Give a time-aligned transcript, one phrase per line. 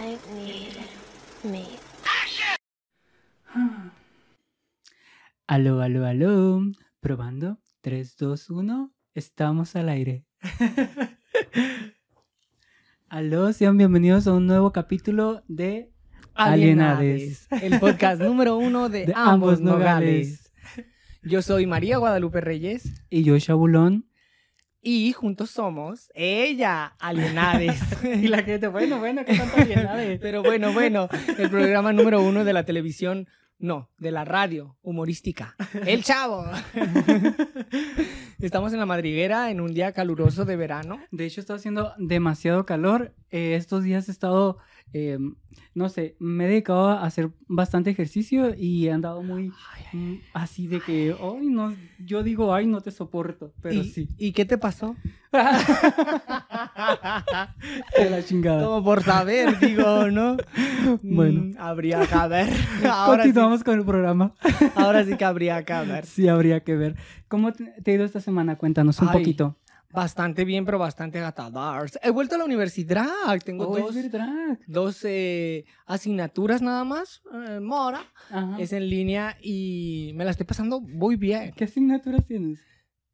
[0.00, 0.18] need
[1.44, 1.64] me.
[5.46, 6.62] Aló, aló, aló.
[7.00, 7.58] Probando.
[7.80, 8.92] 3, 2, 1.
[9.14, 10.26] Estamos al aire.
[13.08, 15.92] aló, sean bienvenidos a un nuevo capítulo de
[16.34, 17.48] Alienades.
[17.50, 20.52] El podcast número uno de, De ambos ambos nogales.
[21.22, 24.07] Yo soy María Guadalupe Reyes Y yo, Shabulón.
[24.80, 27.80] Y juntos somos ella, Alienades.
[28.04, 30.18] Y la gente, bueno, bueno, ¿qué tanto Alienades?
[30.22, 35.56] Pero bueno, bueno, el programa número uno de la televisión, no, de la radio humorística.
[35.84, 36.44] El Chavo.
[38.38, 41.00] Estamos en la madriguera en un día caluroso de verano.
[41.10, 43.14] De hecho, está haciendo demasiado calor.
[43.30, 44.58] Eh, estos días he estado,
[44.92, 45.18] eh,
[45.74, 49.52] no sé, me he dedicado a hacer bastante ejercicio y he andado muy
[49.92, 51.74] mm, así de que, ay, no,
[52.04, 54.08] yo digo, ay, no te soporto, pero ¿Y, sí.
[54.18, 54.96] ¿Y qué te pasó?
[57.98, 58.64] De la chingada.
[58.64, 60.36] Como por saber, digo, ¿no?
[61.02, 61.42] Bueno.
[61.42, 62.48] Mm, habría que ver.
[62.90, 64.34] Ahora sí, Continuamos con el programa.
[64.74, 66.06] ahora sí que habría que ver.
[66.06, 66.96] Sí, habría que ver.
[67.28, 68.56] ¿Cómo te, te ha ido esta semana?
[68.56, 69.56] Cuéntanos un Ay, poquito.
[69.90, 71.98] Bastante bien, pero bastante gatadars.
[72.02, 73.06] He vuelto a la universidad.
[73.44, 73.90] Tengo Oh,
[74.66, 77.22] dos, eh, asignaturas nada más.
[77.32, 78.02] eh, Mora.
[78.30, 78.56] Ajá.
[78.60, 81.52] Es en línea y me la estoy pasando muy bien.
[81.56, 82.60] ¿Qué asignaturas tienes?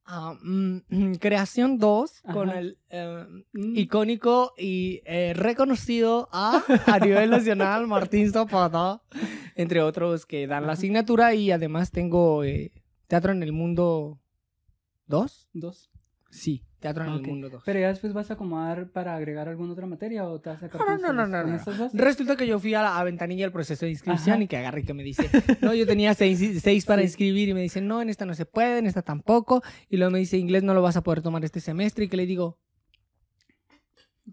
[0.06, 3.76] Ah, mm, creación 2 con el eh, Mm.
[3.78, 9.00] icónico y eh, reconocido a, a nivel nacional Martín Zapata,
[9.54, 12.72] entre otros que dan la asignatura y además tengo eh,
[13.06, 14.20] Teatro en el Mundo
[15.06, 15.48] 2.
[15.54, 15.90] Dos.
[16.34, 17.20] Sí, Teatro en Ok.
[17.20, 17.62] el Mundo 2.
[17.64, 20.68] Pero ya después vas a acomodar para agregar alguna otra materia o te vas a
[20.68, 21.90] sacar No, no, no, no, no?
[21.94, 24.42] Resulta que yo fui a la a ventanilla del proceso de inscripción Ajá.
[24.42, 25.30] y que agarré y que me dice,
[25.62, 27.06] no, yo tenía seis, seis para Sí.
[27.06, 29.62] inscribir y me dice, no, en esta no se puede, en esta tampoco.
[29.88, 32.06] Y luego me dice, inglés no lo vas a poder tomar este semestre.
[32.06, 32.58] Y que le digo,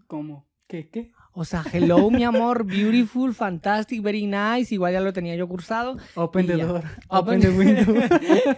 [0.08, 0.48] ¿Cómo?
[0.66, 0.88] ¿Qué?
[0.88, 1.12] ¿Qué?
[1.34, 4.74] O sea, hello, mi amor, beautiful, fantastic, very nice.
[4.74, 5.96] Igual ya lo tenía yo cursado.
[6.14, 6.66] Open Y the ya.
[6.66, 6.82] door.
[7.08, 7.94] Open- Open the window.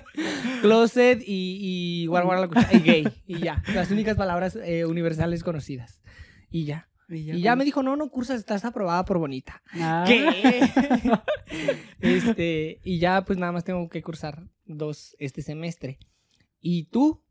[0.63, 1.59] Closet y,
[2.03, 3.09] y guarda, guarda la cuchara, y gay.
[3.27, 3.63] Y ya.
[3.75, 6.01] Las únicas palabras eh, universales conocidas.
[6.51, 6.89] Y ya.
[7.09, 9.63] Y ya con- me dijo, no, no cursas, estás aprobada por bonita.
[9.75, 10.05] Ah.
[10.07, 10.63] ¿Qué?
[12.01, 15.99] este, y ya pues nada más tengo que cursar dos este semestre.
[16.61, 17.23] ¿Y tú?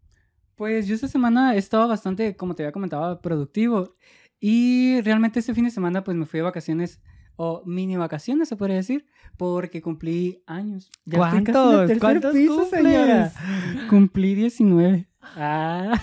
[0.56, 3.96] Pues yo esta semana he estado bastante, como te había comentado, productivo.
[4.46, 7.00] Y realmente este fin de semana pues me fui de vacaciones,
[7.38, 9.06] o mini vacaciones se podría decir,
[9.38, 10.92] porque cumplí años.
[11.06, 12.00] Ya estoy casi en el ¿Cuántos?
[12.00, 13.32] ¿Cuántos piso, señora.
[13.90, 15.08] Cumplí 19.
[15.22, 15.94] Ah,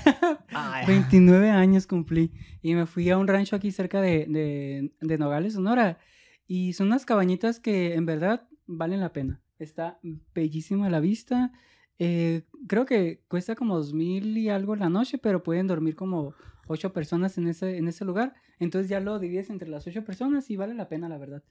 [0.54, 2.32] Ay, 29 años cumplí.
[2.62, 5.98] Y me fui a un rancho aquí cerca de, de, de Nogales, Sonora.
[6.46, 9.42] Y son unas cabañitas que en verdad valen la pena.
[9.58, 10.00] Está
[10.34, 11.52] bellísima la vista.
[11.98, 16.32] Eh, creo que cuesta como dos mil y algo la noche, pero pueden dormir como
[16.66, 18.34] ocho personas en ese, en ese lugar.
[18.59, 21.43] Entonces ya lo divides entre las ocho personas y vale la pena, la verdad.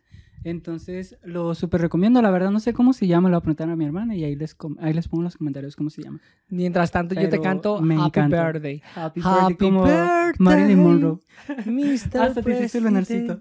[0.43, 2.21] Entonces lo súper recomiendo.
[2.21, 4.23] La verdad no sé cómo se llama, lo voy a preguntar a mi hermana y
[4.23, 6.19] ahí les, com- ahí les pongo en los comentarios cómo se llama.
[6.47, 8.45] Mientras tanto, yo te canto me Happy encanta.
[8.51, 8.81] Birthday.
[8.95, 11.19] Happy, Happy birthday como birthday, Marilyn Monroe.
[11.65, 12.17] Mr.
[12.21, 13.39] Hasta te hiciste lunarcito.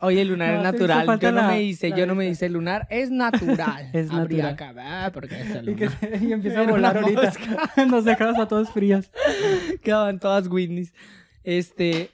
[0.00, 1.18] Oye, el lunar No, es natural.
[1.18, 2.86] Yo no la- me hice, yo no me hice lunar.
[2.90, 3.90] Es natural.
[3.92, 4.56] Es natural.
[5.12, 6.22] porque es el Y, que, lunar.
[6.22, 7.32] y empieza a volar ahorita.
[7.88, 9.10] Nos dejamos a todos fríos.
[9.82, 10.92] Quedaban todas Whitneys.
[11.44, 12.10] Este,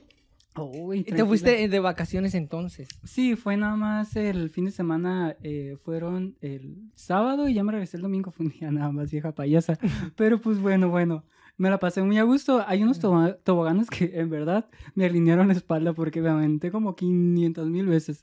[0.55, 2.89] Uy, te fuiste de vacaciones entonces.
[3.05, 5.35] Sí, fue nada más el fin de semana.
[5.43, 8.31] eh, fueron el sábado y ya me regresé el domingo.
[8.33, 9.79] Fue un día nada más vieja payasa.
[10.17, 11.25] Pero pues bueno, bueno.
[11.59, 12.65] Me la pasé muy a gusto.
[12.67, 17.69] Hay unos toboganes que en verdad me alinearon la espalda porque me aventé como 500
[17.69, 18.21] mil veces.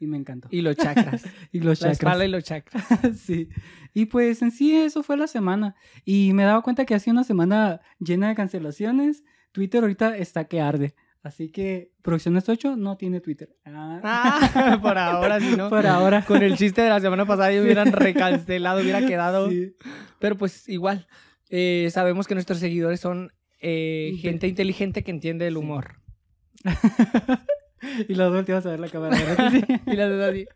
[0.00, 0.46] Y me encantó.
[0.50, 1.24] Y los chakras.
[1.52, 1.92] Y los la chakras.
[1.98, 2.84] espalda y los chakras.
[3.18, 3.48] sí.
[3.94, 5.74] Y pues en sí eso fue la semana.
[6.04, 9.24] Y me he dado cuenta que ha sido una semana llena de cancelaciones.
[9.52, 10.94] Twitter ahorita está que arde.
[11.22, 13.54] Así que Producciones 8 no tiene Twitter.
[13.64, 14.00] Ah.
[14.02, 15.68] Ah, por ahora, si no.
[15.68, 16.24] Por ahora.
[16.24, 19.50] Con el chiste de la semana pasada ya hubieran recancelado, hubiera quedado.
[19.50, 19.74] Sí.
[20.20, 21.06] Pero pues igual,
[21.50, 26.00] eh, sabemos que nuestros seguidores son eh, gente inteligente que entiende el Sí.
[28.08, 29.16] Y los volteas a ver la cámara.
[29.86, 30.46] Y la de así,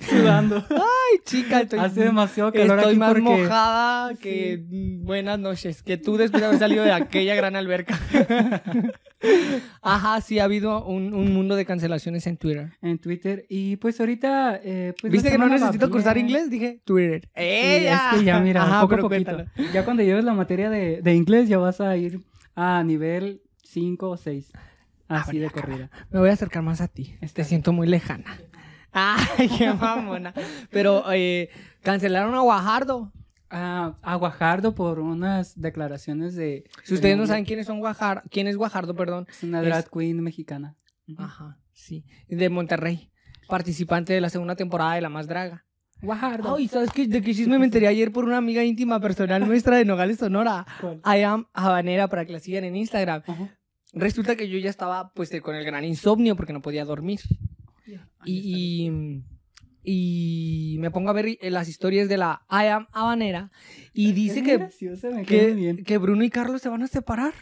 [0.10, 0.64] Sudando.
[0.70, 3.22] ay chica, estoy, Hace demasiado calor estoy aquí más porque...
[3.22, 7.98] mojada que mm, buenas noches, que tú después de haber salido de aquella gran alberca.
[9.82, 12.72] Ajá, sí, ha habido un, un mundo de cancelaciones en Twitter.
[12.80, 13.44] En Twitter.
[13.48, 14.60] Y pues ahorita...
[14.62, 16.48] eh, pues, ¿Viste la que no necesito cursar inglés?
[16.50, 17.22] Dije Twitter.
[17.22, 18.10] Sí, ¡Ella!
[18.12, 19.32] es que ya, mira, Ajá, poco a pero poquito.
[19.32, 19.72] cuéntalo.
[19.72, 22.20] Ya cuando lleves la materia de, de inglés ya vas a ir
[22.54, 24.52] a nivel 5 o 6.
[25.10, 25.90] Así de que corrida.
[26.10, 27.14] Me voy a acercar más a ti.
[27.20, 27.48] Está Te bien.
[27.48, 28.40] siento muy lejana.
[28.92, 30.32] Ay, qué mamona.
[30.70, 31.50] Pero eh,
[31.82, 33.12] cancelaron a Guajardo.
[33.50, 36.64] a, a Guajardo por unas declaraciones de...
[36.84, 39.26] Si ustedes no saben quiénes son Guajardo, quién es Guajardo, perdón.
[39.28, 40.76] Es una es- drag queen mexicana.
[41.18, 41.58] Ajá.
[41.72, 43.10] Sí, de Monterrey.
[43.48, 45.64] Participante de la segunda temporada de La Más Draga.
[46.02, 46.54] Guajardo.
[46.56, 47.06] Ay, ¿sabes qué?
[47.06, 50.64] De qué chisme me enteré ayer por una amiga íntima personal nuestra de Nogales, Sonora.
[50.80, 51.00] ¿Cuál?
[51.04, 53.22] I am habanera para que la sigan en Instagram.
[53.26, 53.58] Ajá.
[53.92, 57.20] Resulta que yo ya estaba pues con el gran insomnio porque no podía dormir.
[58.24, 59.22] Y,
[59.82, 63.50] y, y me pongo a ver eh, las historias de la I am habanera
[63.92, 64.58] y dice que,
[65.84, 67.32] que, Bruno y Carlos se van a separar.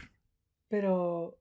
[0.69, 1.37] Pero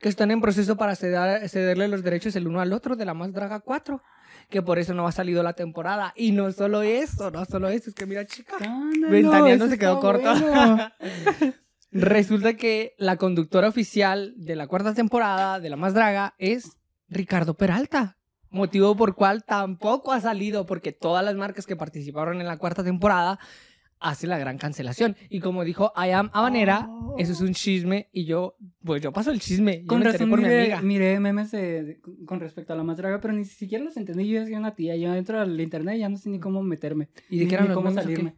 [0.00, 3.14] Que están en proceso para ceder- cederle los derechos el uno al otro de la
[3.14, 4.02] Más Draga 4.
[4.50, 6.12] Que por eso no ha salido la temporada.
[6.16, 7.88] Y no solo eso, no solo eso.
[7.88, 8.56] Es que mira, chica.
[9.08, 10.34] Ventaneando se quedó corto.
[10.34, 10.90] bueno.
[11.94, 16.76] Resulta que la conductora oficial de la cuarta temporada de La Más Draga es
[17.08, 18.18] Ricardo Peralta.
[18.50, 22.82] Motivo por cual tampoco ha salido, porque todas las marcas que participaron en la cuarta
[22.82, 23.38] temporada
[24.00, 25.16] hacen la gran cancelación.
[25.30, 27.14] Y como dijo I am Habanera, Oh.
[27.16, 28.08] eso es un chisme.
[28.12, 29.84] Y yo, pues yo paso el chisme.
[29.86, 30.82] Con razón por mi miré, amiga.
[30.82, 34.28] miré memes de- con respecto a la más draga, pero ni siquiera los entendí.
[34.28, 37.08] Yo decía una tía, yo dentro del internet ya no sé ni cómo meterme.
[37.30, 38.34] ¿Y de qué eran ni los cómo memes qué?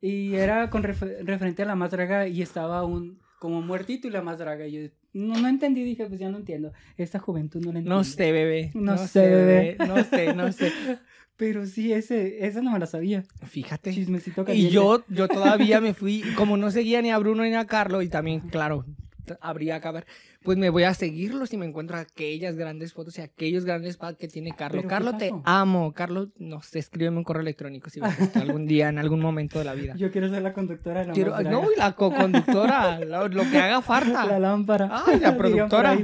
[0.00, 4.10] Y era con refer- referente a la más draga y estaba un como muertito y
[4.10, 4.66] la más draga.
[4.66, 6.72] Y yo no, no entendí, dije, pues ya no entiendo.
[6.96, 7.90] Esta juventud no la entiende.
[7.90, 8.70] No sé, bebé.
[8.74, 9.76] No sé, bebé.
[9.86, 10.72] No sé, no sé.
[11.36, 13.22] Pero sí, ese, esa no me la sabía.
[13.46, 13.92] Fíjate.
[13.92, 17.64] Chismecito Y yo, yo todavía me fui, como no seguía ni a Bruno ni a
[17.64, 18.84] Carlos, y también, claro,
[19.40, 20.06] habría que haber,
[20.48, 24.16] pues me voy a seguirlos y me encuentro aquellas grandes fotos y aquellos grandes packs
[24.16, 24.80] que tiene Carlos.
[24.80, 25.92] ¿Pero qué Carlos, te amo.
[25.92, 29.58] Carlos, no sé, escríbeme un correo electrónico si ves esto algún día, en algún momento
[29.58, 29.94] de la vida.
[29.98, 33.58] Yo quiero ser la conductora de la Quiero, no, y la co-conductora, lo, lo que
[33.58, 34.24] haga falta.
[34.24, 35.04] La lámpara.
[35.06, 35.98] Ay, la productora.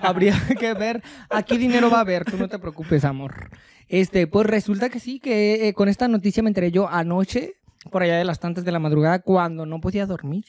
[0.00, 1.02] Habría que ver.
[1.28, 3.50] Aquí dinero va a haber, tú no te preocupes, amor.
[3.88, 7.56] Este, pues resulta que sí, que eh, con esta noticia me enteré yo anoche,
[7.90, 10.44] por allá de las tantas de la madrugada, cuando no podía dormir.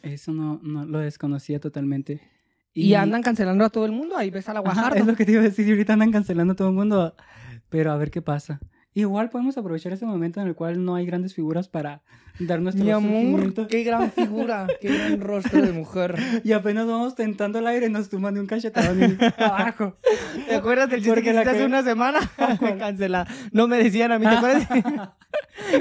[0.00, 2.32] Eso no, no lo desconocía totalmente.
[2.74, 4.16] Y, andan cancelando a todo el mundo.
[4.16, 4.98] Ahí ves a la Ajá, Guajardo.
[4.98, 5.66] es lo que te iba a decir.
[5.66, 7.14] y Ahorita andan cancelando a todo el mundo.
[7.68, 8.60] Pero a ver qué pasa.
[8.94, 12.02] Igual podemos aprovechar ese momento en el cual no hay grandes figuras para
[12.38, 16.14] dar nuestro Mi amor, qué gran figura, qué gran rostro de mujer.
[16.44, 19.96] Y apenas vamos tentando el aire, nos tumban de un cachetadón y abajo.
[20.46, 22.20] ¿Te acuerdas del chiste Porque que hiciste hace una semana?
[22.78, 23.26] Cancelada.
[23.52, 24.68] No me decían a mí, ¿te acuerdas?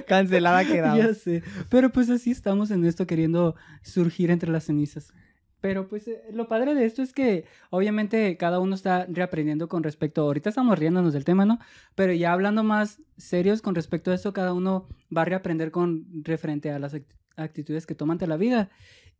[0.08, 0.98] Cancelada quedaba.
[0.98, 1.44] Ya sé.
[1.70, 5.14] Pero pues así estamos en esto queriendo surgir entre las cenizas.
[5.62, 9.84] Pero pues eh, lo padre de esto es que obviamente cada uno está reaprendiendo con
[9.84, 11.60] respecto, ahorita estamos riéndonos del tema, ¿no?
[11.96, 16.08] Pero ya hablando más serios con respecto a esto, cada uno va a reaprender con
[16.24, 18.70] referente a las act- actitudes que toma ante la vida.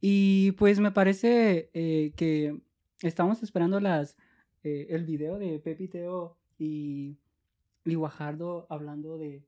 [0.02, 2.60] Y pues me parece eh, que
[3.04, 4.18] estamos esperando las
[4.64, 7.18] eh, el video de Pepi Teo y,
[7.86, 9.44] y Guajardo hablando de...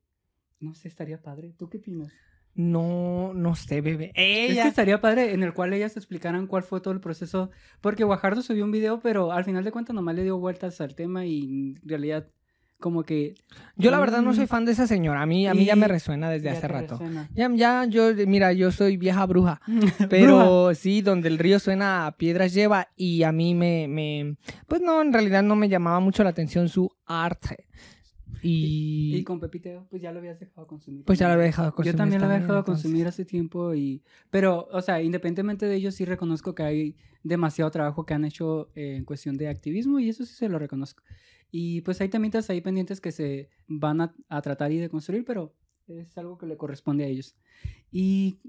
[0.59, 1.53] No sé, estaría padre.
[1.57, 2.13] ¿Tú qué opinas?
[2.55, 4.11] No, no sé, bebé.
[4.15, 4.63] Es Ella.
[4.63, 7.49] que estaría padre en el cual ellas explicaran cuál fue todo el proceso.
[7.81, 10.93] Porque Guajardo subió un video, pero al final de cuentas nomás le dio vueltas al
[10.95, 12.27] tema y en realidad
[12.79, 13.35] como que...
[13.77, 14.47] Yo la verdad no soy Mm.
[14.49, 15.21] fan de esa señora.
[15.21, 16.97] A mí, a mí ya me resuena desde hace rato.
[16.97, 17.29] resuena.
[17.33, 19.61] Ya, ya, yo, mira, yo soy vieja bruja.
[19.67, 20.07] Bruja.
[20.09, 24.35] Pero sí, donde el río suena a piedras lleva y a mí me, me,
[24.67, 27.67] pues no, en realidad no me llamaba mucho la atención su arte.
[28.43, 31.05] Y, Y con Pepiteo, pues ya lo habías dejado consumir.
[31.05, 31.93] pues ya lo había dejado consumir.
[31.93, 32.83] Yo también lo había dejado entonces.
[32.83, 34.03] consumir hace tiempo y...
[34.29, 38.69] Pero, o sea, independientemente de ello, sí reconozco que hay demasiado trabajo que han hecho
[38.75, 41.03] eh, en cuestión de activismo y eso sí se lo reconozco.
[41.51, 45.23] Y pues hay temitas ahí pendientes que se van a, a tratar y de construir,
[45.23, 45.55] pero
[45.87, 47.35] es algo que le corresponde a ellos.
[47.91, 48.39] Y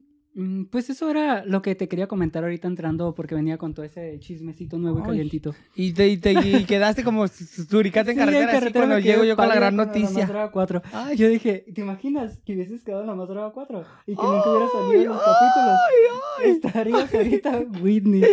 [0.70, 4.18] pues eso era lo que te quería comentar ahorita entrando porque venía con todo ese
[4.18, 5.54] chismecito nuevo y Ay, calientito.
[5.76, 8.98] Y, te, y, te- y quedaste como su- suricate en Sí, carretera, así carretera cuando
[8.98, 10.26] llego yo con la gran La noticia.
[10.26, 10.82] Draga 4.
[10.92, 13.84] Ay, Yo dije, ¿te imaginas que hubieses quedado en la más Draga 4?
[14.06, 15.78] Y que nunca hubiera salido Ay, en los capítulos.
[15.88, 16.50] ay, ay.
[16.50, 18.24] Estarías ahorita Whitney.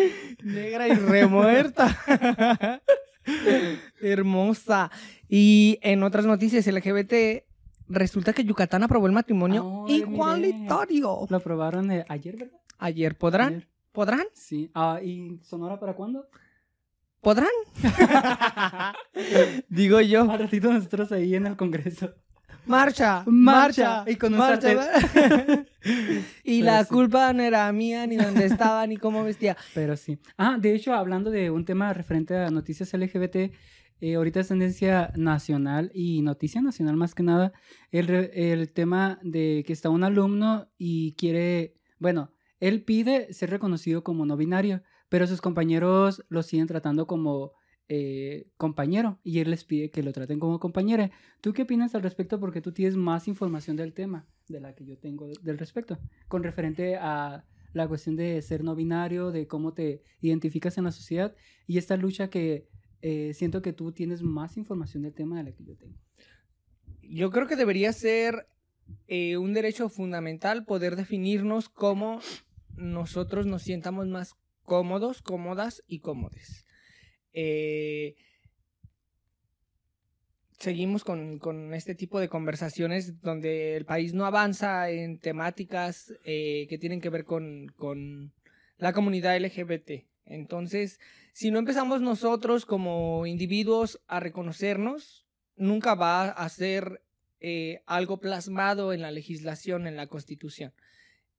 [0.43, 1.98] Negra y remuerta.
[4.01, 4.91] Hermosa.
[5.29, 7.43] Y en otras noticias LGBT,
[7.91, 9.98] resulta que Yucatán aprobó el matrimonio miré.
[10.00, 11.27] igualitario.
[11.29, 12.60] Lo aprobaron eh, ayer, ¿verdad?
[12.79, 13.53] Ayer, ¿podrán?
[13.55, 13.67] Ayer.
[13.91, 14.25] ¿Podrán?
[14.33, 14.71] Sí.
[14.74, 16.25] Ah, ¿y Sonora para cuándo?
[17.19, 17.50] ¿Podrán?
[19.69, 20.29] Digo yo.
[20.31, 22.13] Al ratito nosotros ahí en el Congreso.
[22.65, 23.89] Marcha, Marcha.
[24.05, 24.12] marcha.
[24.12, 24.71] Y con marcha.
[26.43, 26.89] y Pero la sí.
[26.89, 29.57] culpa no era mía, ni dónde estaba, ni cómo vestía.
[29.74, 30.19] Pero sí.
[30.38, 33.51] Ah, de hecho, hablando de un tema referente a noticias LGBT,
[34.01, 37.53] eh, ahorita es tendencia nacional y noticia nacional más que nada,
[37.91, 44.03] el, el tema de que está un alumno y quiere, bueno, él pide ser reconocido
[44.03, 47.53] como no binario, pero sus compañeros lo siguen tratando como
[47.89, 51.12] eh, compañero y él les pide que lo traten como compañera.
[51.41, 52.39] ¿Tú qué opinas al respecto?
[52.39, 55.98] Porque tú tienes más información del tema de la que yo tengo de- del respecto,
[56.27, 60.91] con referente a la cuestión de ser no binario, de cómo te identificas en la
[60.91, 61.36] sociedad
[61.67, 62.67] y esta lucha que
[63.01, 65.98] eh, siento que tú tienes más información del tema de la que yo tengo.
[67.01, 68.48] Yo creo que debería ser
[69.08, 72.20] eh, un derecho fundamental poder definirnos cómo
[72.75, 76.65] nosotros nos sientamos más cómodos, cómodas y cómodes.
[77.34, 78.15] Eh,
[80.60, 86.77] seguimos con, con este tipo de conversaciones donde el país no avanza en temáticas que
[86.79, 88.31] tienen que ver con, con
[88.77, 90.11] la comunidad LGBT.
[90.31, 91.00] Entonces,
[91.33, 95.25] si no empezamos nosotros como individuos a reconocernos,
[95.57, 97.03] nunca va a ser
[97.41, 100.73] eh, algo plasmado en la legislación, en la constitución.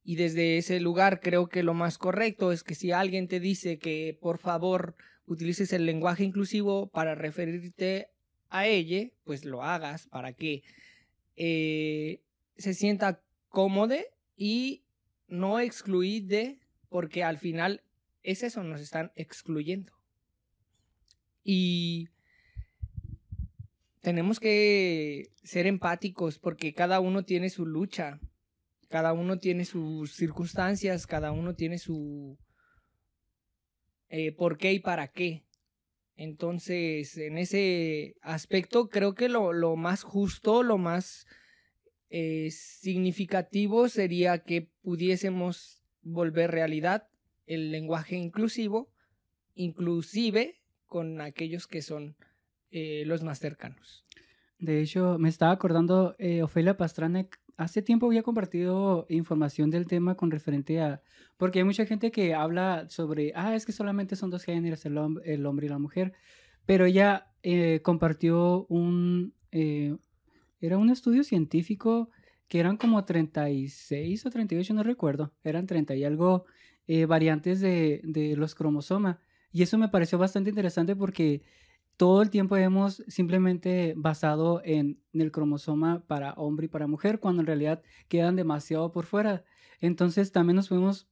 [0.05, 3.79] Y desde ese lugar creo que lo más correcto es que si alguien te dice
[3.79, 4.95] que por favor
[5.27, 8.11] utilices el lenguaje inclusivo para referirte
[8.51, 10.65] a ella, pues lo hagas para que
[11.37, 12.21] eh,
[12.59, 13.95] se sienta cómodo
[14.37, 14.83] y
[15.29, 16.59] no excluide,
[16.91, 17.83] porque al final
[18.23, 19.93] es eso, nos están excluyendo.
[21.45, 22.09] Y
[24.01, 28.21] tenemos que ser empáticos porque cada uno tiene su lucha,
[28.89, 32.39] cada uno tiene sus circunstancias, cada uno tiene su
[34.09, 35.45] eh, por qué y para qué.
[36.15, 41.27] Entonces, en ese aspecto, creo que lo, lo más justo, lo más
[42.11, 47.09] eh, significativo sería que pudiésemos volver realidad
[47.55, 48.91] el lenguaje inclusivo,
[49.55, 52.17] inclusive con aquellos que son
[52.71, 54.05] eh, los más cercanos.
[54.59, 60.15] De hecho, me estaba acordando, eh, Ofelia Pastranek hace tiempo había compartido información del tema
[60.17, 61.03] con referente a...
[61.37, 64.99] Porque hay mucha gente que habla sobre, ah, es que solamente son dos géneros, el,
[65.25, 66.13] el hombre y la mujer.
[66.67, 69.35] Pero ella eh, compartió un...
[69.51, 69.97] Eh,
[70.61, 72.11] era un estudio científico
[72.47, 75.33] que eran como 36 o 38, no recuerdo.
[75.43, 76.45] Eran 30 y algo
[76.87, 79.19] eh, variantes de, de los cromosomas.
[79.53, 81.43] Y eso me pareció bastante interesante porque
[81.97, 87.43] todo el tiempo hemos simplemente basado en, el cromosoma para hombre y para mujer, cuando
[87.43, 89.45] en realidad quedan demasiado por fuera.
[89.81, 91.09] Entonces también nos podemos,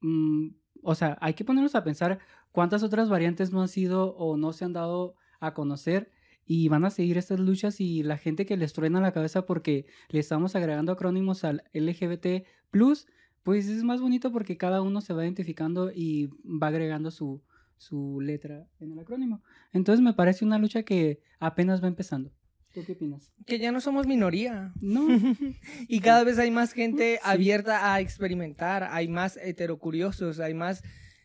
[0.00, 0.48] mm,
[0.82, 2.20] o sea, hay que ponernos a pensar
[2.52, 6.10] cuántas otras variantes no han sido o no se han dado a conocer
[6.46, 9.86] y van a seguir estas luchas y la gente que les truena la cabeza porque
[10.08, 13.06] le estamos agregando acrónimos al LGBT plus,
[13.42, 17.42] pues es más bonito porque cada uno se va identificando y va agregando su,
[17.76, 19.42] su letra en el acrónimo.
[19.72, 22.30] Entonces me parece una lucha que apenas va empezando.
[22.72, 23.32] ¿Tú qué opinas?
[23.46, 24.72] Que ya no somos minoría.
[24.80, 25.08] No.
[25.88, 30.82] y cada vez hay más gente abierta a experimentar, hay más heterocuriosos, hay más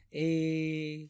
[0.10, 1.10] eh,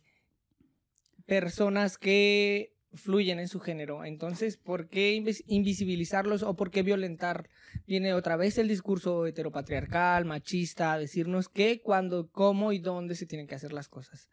[1.25, 4.05] personas que fluyen en su género.
[4.05, 5.13] Entonces, ¿por qué
[5.47, 7.49] invisibilizarlos o por qué violentar?
[7.87, 13.25] Viene otra vez el discurso heteropatriarcal, machista, a decirnos qué, cuándo, cómo y dónde se
[13.25, 14.29] tienen que hacer las cosas.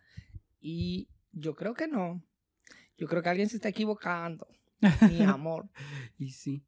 [0.61, 2.23] Y yo creo que no.
[2.97, 4.47] Yo creo que alguien se está equivocando.
[5.09, 5.69] Mi amor.
[6.19, 6.64] y sí.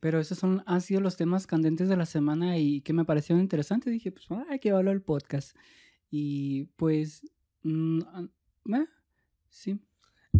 [0.00, 3.40] Pero esos son, han sido los temas candentes de la semana y que me parecieron
[3.40, 3.92] interesantes.
[3.92, 5.56] Dije, pues hay que hablar el podcast.
[6.10, 7.22] Y pues,
[7.62, 8.86] mm, ah,
[9.48, 9.80] sí.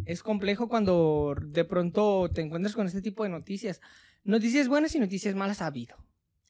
[0.06, 3.80] Es complejo cuando de pronto te encuentras con este tipo de noticias.
[4.24, 5.96] Noticias buenas y noticias malas ha habido.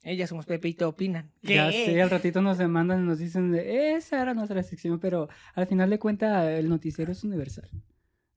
[0.02, 1.30] Ellas somos Pepe y te opinan.
[1.42, 5.66] Ya sé, al ratito nos demandan y nos dicen, esa era nuestra sección, pero al
[5.66, 7.70] final de cuentas el noticiero es universal.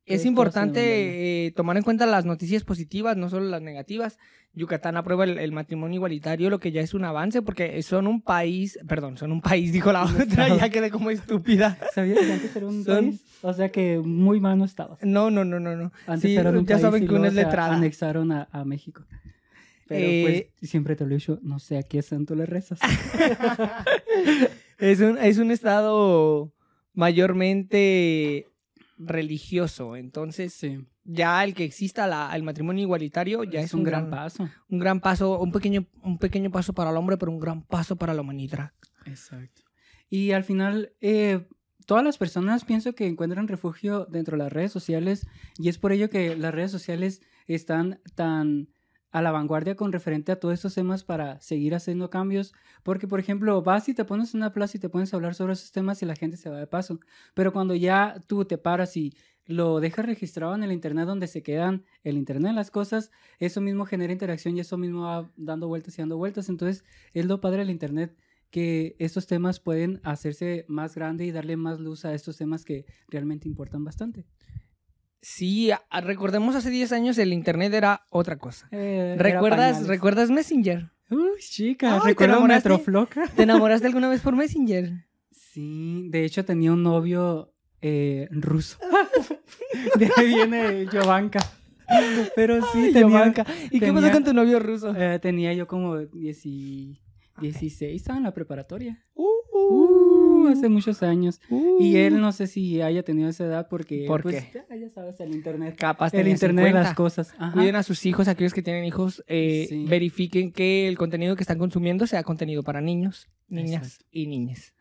[0.08, 4.18] Es importante eh, tomar en cuenta las noticias positivas, no solo las negativas.
[4.54, 8.80] Yucatán aprueba el, matrimonio igualitario, lo que ya es un avance, porque son un país,
[8.88, 11.78] perdón, son un país, dijo la otra, ya quedé como estúpida.
[11.94, 13.22] ¿Sabías que antes era un país?
[13.42, 14.98] O sea que muy mal no estaba.
[15.04, 15.92] No, no, no, no, no.
[16.08, 17.76] Antes sí, un ya saben que uno es letrada.
[17.76, 19.04] anexaron a, a México.
[19.88, 22.80] Pero pues eh, siempre te lo he dicho, no sé a qué santo le rezas.
[24.80, 26.52] es, un, es un estado
[26.94, 28.48] mayormente
[28.98, 30.60] religioso, entonces
[31.04, 34.50] ya el que exista la, el matrimonio igualitario ya es, un, gran, paso.
[34.70, 37.96] Un gran paso, un pequeño, un pequeño paso para el hombre, pero un gran paso
[37.96, 38.72] para la humanidad.
[39.06, 39.62] Exacto.
[40.10, 41.48] Y al final, eh,
[41.86, 45.26] todas las personas pienso que encuentran refugio dentro de las redes sociales
[45.58, 48.70] y es por ello que las redes sociales están tan
[49.12, 52.54] a la vanguardia con referente a todos estos temas para seguir haciendo cambios.
[52.84, 55.36] Porque, por ejemplo, vas y te pones en una plaza y te pones a hablar
[55.36, 57.00] sobre esos temas y la gente se va de paso.
[57.34, 59.14] Pero cuando ya tú te paras y
[59.46, 63.86] lo dejas registrado en el Internet donde se quedan el Internet las cosas, eso mismo
[63.86, 66.50] genera interacción y eso mismo va dando vueltas y dando vueltas.
[66.50, 66.84] Entonces,
[67.14, 68.16] es lo padre del Internet
[68.50, 72.86] que estos temas pueden hacerse más grande y darle más luz a estos temas que
[73.08, 74.26] realmente importan bastante.
[75.30, 78.70] Sí, recordemos hace 10 años el internet era otra cosa.
[78.72, 80.90] Eh, ¿Recuerdas, ¿Recuerdas Messenger?
[81.12, 83.28] Uy, chica, ¿recuerdas Metrofloca?
[83.36, 85.06] ¿Te enamoraste alguna vez por Messenger?
[85.30, 88.78] Sí, de hecho tenía un novio eh, ruso.
[90.00, 91.40] De ahí viene Jovanka.
[92.34, 93.34] Pero sí, Ay, tenía.
[93.70, 94.96] ¿Y qué pasó con tu novio ruso?
[94.96, 97.02] eh, tenía yo como 10 y-
[97.42, 99.04] 16, estaba en la preparatoria.
[99.14, 99.26] Uh,
[99.70, 101.42] Uh, hace muchos años.
[101.50, 101.82] uh.
[101.82, 104.06] Y él no sé si haya tenido esa edad porque...
[104.08, 104.64] ¿Por pues, qué?
[104.80, 105.76] Ya, sabes, el internet.
[105.78, 106.88] Capaz El internet de 50.
[106.88, 107.34] las cosas.
[107.38, 107.54] Ajá.
[107.54, 109.86] Cuiden a sus hijos, aquellos que tienen hijos, eh, Sí.
[109.88, 114.06] verifiquen que el contenido que están consumiendo sea contenido para niños, niñas Exacto.
[114.12, 114.74] y niñas.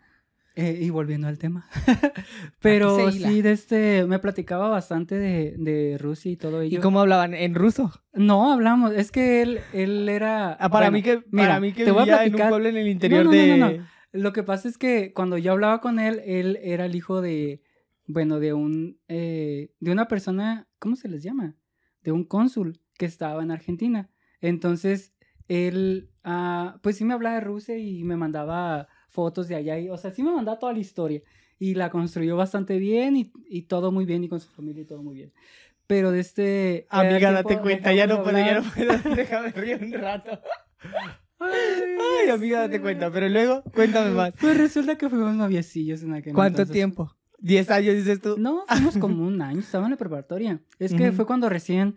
[0.58, 1.68] Eh, y volviendo al tema.
[2.60, 6.78] Pero sí, de este, me platicaba bastante de, de Rusia y todo ello.
[6.78, 7.34] ¿Y cómo hablaban?
[7.34, 7.92] ¿En ruso?
[8.14, 8.92] No, hablamos.
[8.92, 10.54] Es que él, él era...
[10.54, 12.38] Ah, para, bueno, mí que, mira, para mí que te voy a vivía en un
[12.38, 13.56] platicar- pueblo en el interior no, no, de...
[13.58, 13.86] no.
[14.12, 17.60] Lo que pasa es que cuando yo hablaba con él, él era el hijo de,
[18.06, 21.54] bueno, de un, eh, de una persona, ¿cómo se les llama?
[22.00, 24.08] De un cónsul que estaba en Argentina.
[24.40, 25.12] Entonces,
[25.48, 29.78] él, ah, pues sí me hablaba de Rusia y me mandaba fotos de allá.
[29.78, 31.23] Y, o sea, sí me mandaba toda la historia.
[31.58, 34.85] Y la construyó bastante bien y, y todo muy bien y con su familia y
[34.85, 35.32] todo muy bien.
[35.87, 36.87] Pero de este...
[36.90, 38.92] Amiga, date tiempo cuenta, ya no puedo, ya no puedo.
[39.16, 40.38] Déjame reír un rato.
[41.38, 41.50] Ay,
[42.23, 43.11] Ay, amiga, date cuenta.
[43.11, 44.35] Pero luego, cuéntame más.
[44.38, 46.75] Pues resulta que fuimos noviecillos en aquel ¿Cuánto entonces.
[46.75, 47.16] tiempo?
[47.38, 48.37] ¿Diez años dices tú?
[48.38, 50.61] No, fuimos como un año, estaba en la preparatoria.
[50.78, 51.16] Es que Ujú.
[51.16, 51.96] fue cuando recién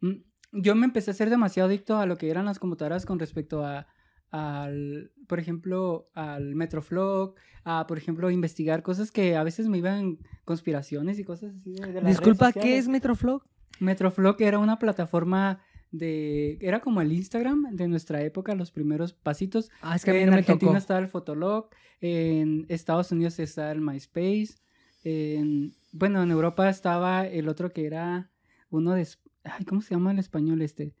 [0.00, 0.14] mm,
[0.52, 3.64] yo me empecé a ser demasiado adicto a lo que eran las computadoras con respecto
[3.64, 3.86] a,
[4.30, 10.18] al, por ejemplo, al Metroflog, a, por ejemplo, investigar cosas que a veces me iban
[10.44, 13.42] conspiraciones y cosas así de, de las redes Disculpa, ¿qué es Metroflog?
[13.80, 19.70] Metroflog era una plataforma de, era como el Instagram de nuestra época, los primeros pasitos.
[19.80, 23.38] Ah, es que a mí en no me Argentina está el Fotolog, en Estados Unidos
[23.38, 24.56] está el MySpace,
[25.04, 28.30] en, bueno, en Europa estaba el otro que era
[28.70, 29.06] uno de,
[29.44, 30.94] ay, ¿cómo se llama en español este?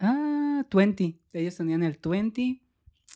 [0.00, 2.60] Ah, 20, ellos tenían el 20,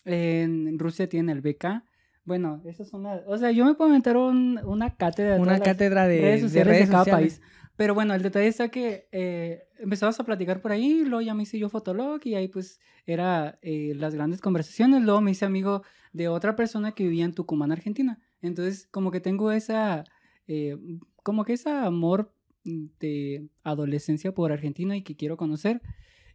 [0.05, 1.83] en Rusia tienen el BK.
[2.25, 5.59] Bueno, esas son las, o sea, yo me puedo meter un- una cátedra de Una
[5.61, 7.38] cátedra de redes de sociales de, redes cada sociales.
[7.41, 7.50] país.
[7.76, 11.43] Pero bueno, el detalle está que eh, empezabas a platicar por ahí, luego ya me
[11.43, 15.02] hice yo Fotolog y ahí pues era eh, las grandes conversaciones.
[15.02, 15.82] Luego me hice amigo
[16.13, 18.21] de otra persona que vivía en Tucumán, Argentina.
[18.43, 20.04] Entonces como que tengo esa,
[20.47, 20.76] eh,
[21.25, 22.32] como que ese amor
[22.65, 25.82] de adolescencia por Argentina y que quiero conocer.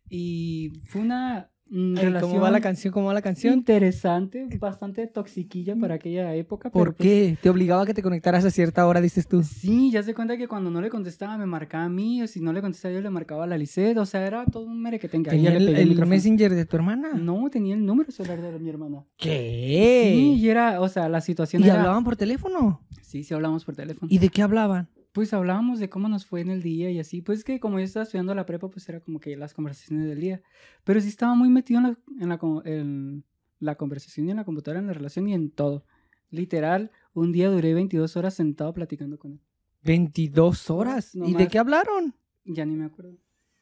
[0.10, 2.91] Y fue una relación ¿Cómo va la canción?
[2.91, 3.54] ¿Cómo va la canción?
[3.54, 6.72] interesante, bastante toxiquilla para aquella época.
[6.72, 7.38] ¿Por pues, qué?
[7.41, 9.43] ¿Te obligaba a que te conectaras a cierta hora, dices tú?
[9.43, 12.39] Sí, ya se cuenta que cuando no le contestaba me marcaba a mí, o si
[12.39, 15.00] no le contestaba yo le marcaba a la Lisette, o sea, era todo un mere
[15.00, 15.30] que tenga.
[15.30, 17.13] ¿Tenía el, el Messenger de tu hermana?
[17.13, 19.06] No, tenía el número celular de mi hermana.
[19.17, 20.12] ¿Qué?
[20.13, 21.76] Sí, y era, o sea, la situación ¿Y era...
[21.76, 22.82] hablaban por teléfono?
[23.02, 24.08] Sí, sí hablábamos por teléfono.
[24.12, 24.89] ¿Y de qué hablaban?
[25.12, 27.22] Pues hablábamos de cómo nos fue en el día y así.
[27.22, 30.19] Pues que como yo estaba estudiando la prepa, pues era como que las conversaciones del
[30.19, 30.41] día.
[30.84, 33.24] Pero sí estaba muy metido en la, en la, co- en
[33.60, 35.84] la conversación y en la computadora, en la relación y en todo.
[36.30, 39.39] Literal, un día duré 22 horas sentado platicando con él.
[39.84, 41.15] 22 horas.
[41.15, 42.13] No ¿Y de qué hablaron?
[42.45, 43.17] Ya ni me acuerdo.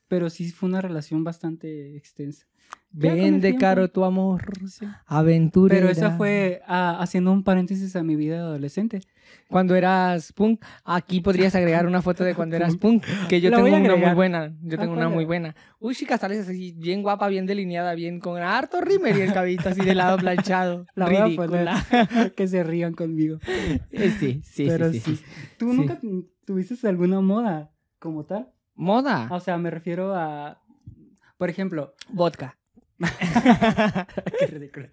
[0.08, 2.46] Pero sí fue una relación bastante extensa.
[2.92, 4.44] Vende caro tu amor.
[4.68, 4.86] Sí.
[5.06, 5.74] Aventura.
[5.76, 9.02] Pero esa fue ah, haciendo un paréntesis a mi vida adolescente.
[9.50, 13.58] Cuando eras punk, aquí podrías agregar una foto de cuando eras punk, que yo La
[13.58, 15.56] tengo una muy buena, yo Ah, tengo una ¿cuál muy buena.
[15.80, 19.68] Uy, chicas, sales así bien guapa, bien delineada, bien con harto rímel y el cabellito
[19.70, 20.86] así de lado planchado.
[20.96, 21.84] La Ridícula.
[21.90, 22.34] poner.
[22.36, 23.40] que se rían conmigo.
[23.92, 25.24] Eh, sí, sí, Pero sí, sí, sí.
[25.58, 28.50] ¿Tú nunca tu- tuviste alguna moda como tal?
[28.78, 30.62] Moda, O sea, me refiero a.
[31.38, 31.94] Por ejemplo.
[32.10, 32.58] vodka.
[34.40, 34.88] Qué ridículo.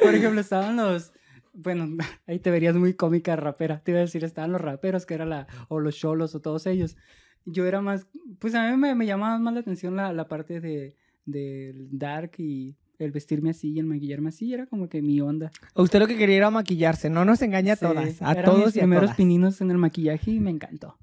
[0.00, 1.12] Por ejemplo, estaban los.
[1.52, 1.88] Bueno,
[2.26, 3.80] ahí te verías muy cómica rapera.
[3.80, 5.46] Te iba a decir, estaban los raperos, que era la.
[5.68, 6.96] O los cholos, o todos ellos.
[7.44, 8.06] Yo era más.
[8.38, 10.96] Pues a mí me, me llamaba más la atención la, la parte de.
[11.26, 14.52] Del dark y el vestirme así y el maquillarme así.
[14.52, 15.50] Era como que mi onda.
[15.74, 18.76] Usted lo que quería era maquillarse, no nos engaña a Sí, todas, a todos mis
[18.76, 19.16] y a primeros todas.
[19.16, 20.98] pininos en el maquillaje y me encantó.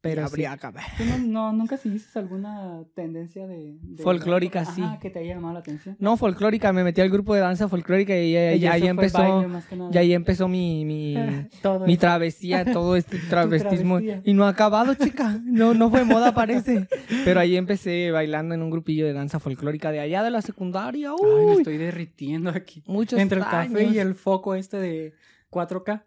[0.00, 0.44] Pero sí.
[0.44, 0.84] Habría que ver.
[0.98, 4.82] ¿Tú no, no- nunca seguiste alguna tendencia de, de- Folclórica, Ajá, sí.
[5.00, 5.96] que te haya llamado la atención?
[5.98, 9.62] No, folclórica, me metí al grupo de danza folclórica y ya, Y ahí empezó, baile
[9.90, 11.14] ya ahí empezó mi, mi,
[11.62, 12.00] Todo mi eso.
[12.00, 13.96] travesía, todo este travestismo.
[13.98, 14.22] travesía.
[14.24, 15.40] Y no ha acabado, chica.
[15.44, 16.86] No, no fue moda, parece.
[17.24, 21.10] Pero ahí empecé bailando en un grupillo de danza folclórica de allá de la secundaria.
[21.10, 22.82] Ay, me Uy, estoy derritiendo aquí.
[22.86, 25.14] muchos Entre el café y el foco este de
[25.50, 26.02] 4K.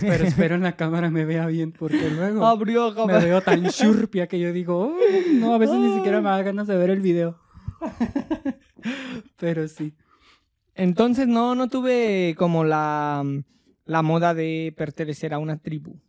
[0.00, 4.26] Pero espero en la cámara me vea bien, porque luego Abrió, me veo tan churpia
[4.26, 7.00] que yo digo, "Uy, no, a veces ni siquiera me da ganas de ver el
[7.00, 7.38] video.
[9.38, 9.94] Pero sí.
[10.74, 13.24] Entonces no, no tuve como la,
[13.84, 16.00] la moda de pertenecer a una tribu.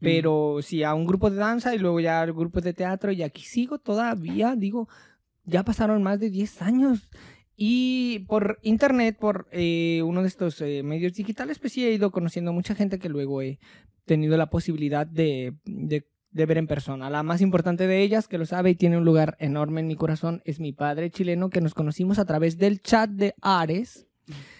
[0.00, 3.22] Pero sí a un grupo de danza y luego ya al grupo de teatro y
[3.22, 4.88] aquí sigo todavía, digo,
[5.44, 7.10] ya pasaron más de 10 años.
[7.62, 12.10] Y por internet, por eh, uno de estos eh, medios digitales, pues sí he ido
[12.10, 13.58] conociendo mucha gente que luego he
[14.06, 17.10] tenido la posibilidad de, de de ver en persona.
[17.10, 19.96] La más importante de ellas, que lo sabe y tiene un lugar enorme en mi
[19.96, 24.06] corazón, es mi padre chileno, que nos conocimos a través del chat de Ares.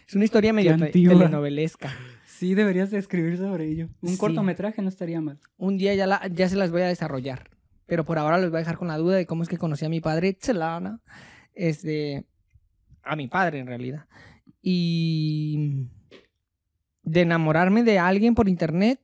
[0.06, 1.94] Es una historia medio telenovelesca.
[2.26, 3.88] Sí, deberías de escribir sobre ello.
[4.02, 4.18] Un Sí.
[4.18, 5.38] cortometraje no estaría mal.
[5.58, 7.48] Un día ya, la- ya se las voy a desarrollar.
[7.86, 9.84] Pero por ahora los voy a dejar con la duda de cómo es que conocí
[9.84, 11.00] a mi padre chelana.
[11.54, 12.24] Este,
[13.02, 14.06] a mi padre en realidad.
[14.62, 15.86] Y
[17.02, 19.00] de enamorarme de alguien por internet,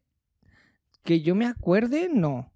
[1.03, 2.53] que yo me acuerde, no.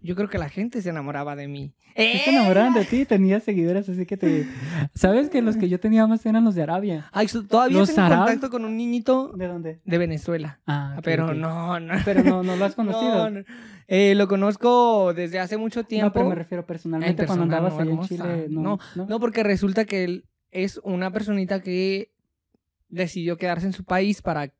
[0.00, 1.74] Yo creo que la gente se enamoraba de mí.
[1.94, 4.46] Sí se enamoraban de ti, tenías seguidores, así que te...
[4.94, 7.08] ¿Sabes que los que yo tenía más eran los de Arabia?
[7.12, 8.32] Ay, todavía Los tengo árabes.
[8.32, 9.80] contacto con un niñito ¿De dónde?
[9.84, 10.60] de Venezuela.
[10.66, 11.94] Ah, pero no, no.
[12.04, 13.30] Pero no, no lo has conocido.
[13.30, 13.44] No, no.
[13.88, 16.06] Eh, lo conozco desde hace mucho tiempo.
[16.06, 18.00] No, pero me refiero personalmente En cuando andabas no, allá en.
[18.00, 18.46] Chile.
[18.48, 19.06] No, No, no.
[19.06, 22.12] No, porque resulta que él es una personita que
[22.88, 24.54] decidió quedarse en su país para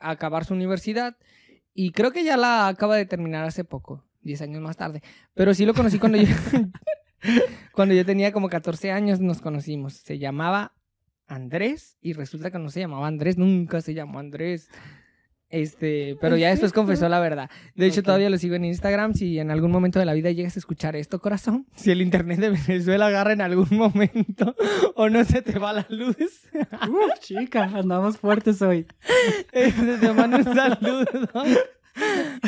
[0.00, 1.16] acabar su universidad
[1.74, 5.02] y creo que ya la acaba de terminar hace poco, 10 años más tarde.
[5.34, 6.28] Pero sí lo conocí cuando yo,
[7.72, 9.92] cuando yo tenía como 14 años, nos conocimos.
[9.92, 10.72] Se llamaba
[11.26, 14.70] Andrés y resulta que no se llamaba Andrés, nunca se llamó Andrés.
[15.56, 17.48] Este, pero ¿Es ya después confesó la verdad.
[17.74, 18.06] De hecho, Ok.
[18.06, 19.14] todavía lo sigo en Instagram.
[19.14, 22.38] Si en algún momento de la vida llegas a escuchar esto, corazón, si el internet
[22.40, 24.54] de Venezuela agarra en algún momento
[24.94, 26.16] o no se te va la luz,
[26.88, 28.86] Uh, chica, andamos fuertes hoy.
[29.52, 31.06] este, te mando un saludo.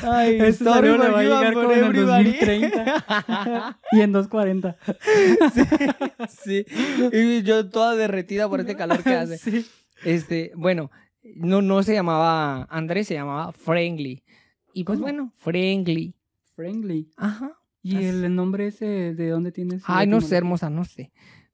[0.02, 2.24] Ay, sorry saludo le va a llegar como en el everybody.
[2.24, 3.78] 2030.
[3.92, 4.76] Y en 240.
[6.28, 6.64] sí,
[7.12, 9.38] y yo toda derretida por este calor que hace.
[9.38, 9.66] Sí.
[10.04, 10.90] Este, bueno,
[11.22, 14.24] no, no se llamaba Andrés, se llamaba Friendly.
[14.74, 15.06] Y pues ¿Cómo?
[15.06, 16.14] bueno, Friendly.
[16.54, 17.10] Friendly.
[17.16, 17.52] Ajá.
[17.82, 18.06] ¿Y Así.
[18.06, 19.82] el nombre ese de dónde tienes?
[19.86, 21.12] Ay, no sé, hermosa, no sé.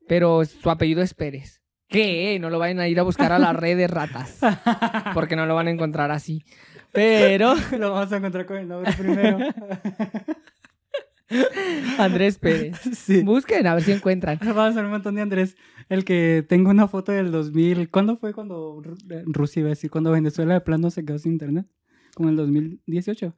[0.08, 1.62] Pero su apellido es Pérez.
[1.88, 2.38] ¿Qué?
[2.40, 4.38] No lo vayan a ir a buscar a la red de ratas.
[5.14, 6.44] Porque no lo van a encontrar así.
[6.92, 9.38] Pero Lo vamos a encontrar con el nombre primero.
[11.98, 12.78] Andrés Pérez.
[12.96, 13.22] sí.
[13.22, 14.38] Busquen a ver si encuentran.
[14.40, 15.56] Vamos a hacer un montón de Andrés.
[15.88, 17.90] El que tengo una foto del 2000.
[17.90, 19.90] ¿Cuándo fue cuando eh, Rusia iba a decir?
[19.90, 21.66] Cuando Venezuela de plano se quedó sin internet.
[22.14, 23.34] Como en el 2018.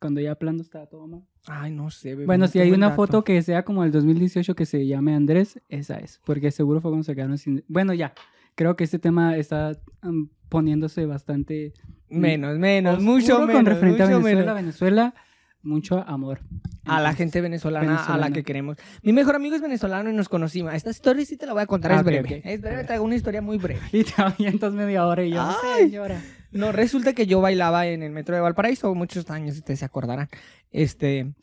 [0.00, 1.24] Cuando ya plano estaba todo mal.
[1.46, 2.10] Ay, no sé.
[2.10, 2.96] bebé, Bueno, no si hay una dato.
[2.96, 6.20] foto que sea como el 2018 que se llame Andrés, esa es.
[6.24, 7.64] Porque seguro fue cuando se quedaron sin.
[7.68, 8.12] Bueno, ya.
[8.54, 11.72] Creo que este tema está mm, poniéndose bastante.
[12.10, 13.64] Menos, menos, mucho con menos.
[13.64, 14.40] referente a Venezuela.
[14.40, 14.54] menos.
[14.54, 15.14] Venezuela,
[15.62, 16.40] mucho amor.
[16.84, 18.78] A la gente venezolana, a la que queremos.
[19.02, 20.72] Mi mejor amigo es venezolano y nos conocimos.
[20.72, 22.42] Esta historia sí te la voy a contar, Ah, es ok, breve.
[22.44, 23.80] Es breve, traigo una historia muy breve.
[23.92, 25.84] Y te avientas media hora y yo, Ay.
[25.90, 26.22] señora.
[26.50, 30.28] No, resulta que yo bailaba en el metro de Valparaíso muchos años, ustedes se acordarán.
[30.70, 31.34] Este,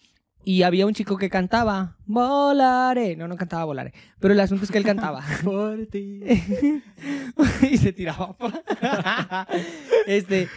[0.43, 3.15] y había un chico que cantaba, volaré.
[3.15, 3.93] No, no cantaba volaré.
[4.19, 5.23] Pero el asunto es que él cantaba.
[5.43, 6.21] Por ti.
[7.69, 8.36] y se tiraba.
[10.08, 10.47] este,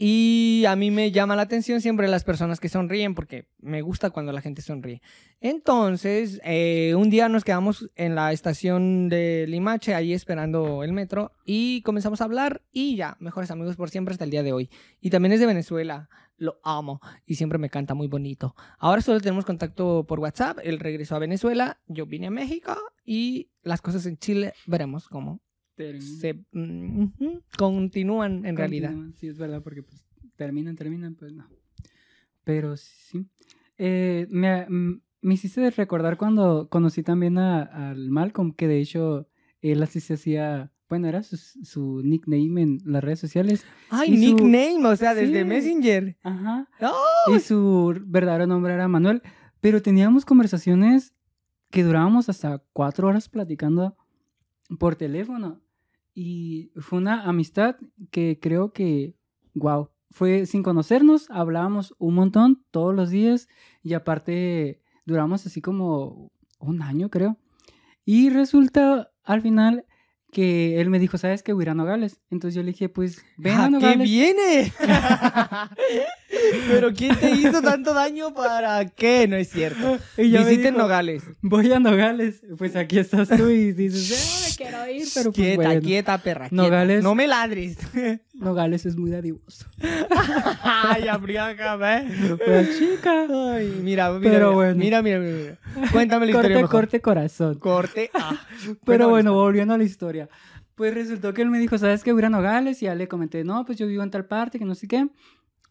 [0.00, 4.10] y a mí me llama la atención siempre las personas que sonríen porque me gusta
[4.10, 5.02] cuando la gente sonríe.
[5.40, 11.32] Entonces, eh, un día nos quedamos en la estación de Limache, ahí esperando el metro,
[11.44, 14.70] y comenzamos a hablar y ya, mejores amigos por siempre hasta el día de hoy.
[15.00, 18.54] Y también es de Venezuela, lo amo y siempre me canta muy bonito.
[18.78, 23.50] Ahora solo tenemos contacto por WhatsApp, él regresó a Venezuela, yo vine a México y
[23.62, 25.40] las cosas en Chile veremos cómo
[26.00, 27.04] se mm,
[27.56, 28.92] continúan en realidad.
[29.14, 30.04] Sí, es verdad, porque pues
[30.36, 31.46] terminan, terminan, pues no.
[32.44, 33.26] Pero sí.
[33.76, 39.28] Eh, me, mm, me hiciste recordar cuando conocí también a- al Malcolm, que de hecho
[39.60, 43.64] él así se hacía, bueno, era su, su nickname en las redes sociales.
[43.90, 45.44] Ay, Y su- nickname, o sea, desde Sí.
[45.48, 46.16] Messenger.
[46.22, 46.68] Ajá.
[46.80, 47.34] ¡Oh!
[47.36, 49.22] Y su verdadero nombre era Manuel.
[49.60, 51.14] Pero teníamos conversaciones
[51.70, 53.96] que durábamos hasta cuatro horas platicando
[54.78, 55.60] por teléfono.
[56.20, 57.76] Y fue una amistad
[58.10, 59.14] que creo que,
[59.54, 63.46] wow, fue sin conocernos, hablábamos un montón todos los días
[63.84, 67.38] y aparte duramos así como un año, creo.
[68.04, 69.84] Y resulta al final
[70.32, 71.52] que él me dijo, ¿sabes qué?
[71.52, 72.20] Voy a Nogales.
[72.30, 74.10] Entonces yo le dije, pues ven a ¿A qué Nogales.
[74.10, 74.72] viene?
[76.68, 79.26] Pero ¿quién te hizo tanto daño para qué?
[79.26, 79.98] No es cierto.
[80.18, 81.22] Y Visiten dijo, Nogales.
[81.40, 82.42] Voy a Nogales.
[82.58, 85.80] Pues aquí estás tú y dices, "Eh, me quiero ir, pero pues quieta, bueno.
[85.80, 86.48] quieta, perra.
[86.48, 86.62] quieta.
[86.62, 87.02] Nogales.
[87.02, 87.78] No me ladres.
[88.34, 89.66] Nogales es muy dadivoso.
[90.62, 92.08] Ay, abriágame.
[92.44, 93.26] Pues chica.
[93.52, 94.30] Ay, mira, mira.
[94.30, 94.74] Pero mira, bueno.
[94.76, 95.36] Mira, mira, mira,
[95.74, 95.90] mira.
[95.92, 97.58] Cuéntame la historia Corte, corte, corazón.
[97.58, 98.10] Corte.
[98.14, 98.38] Ah.
[98.84, 100.28] Pero bueno, volviendo a la historia.
[100.74, 102.12] Pues resultó que él me dijo, ¿sabes qué?
[102.12, 102.80] Voy a Nogales.
[102.82, 105.08] Y ya le comenté, no, pues yo vivo en tal parte, que no sé qué.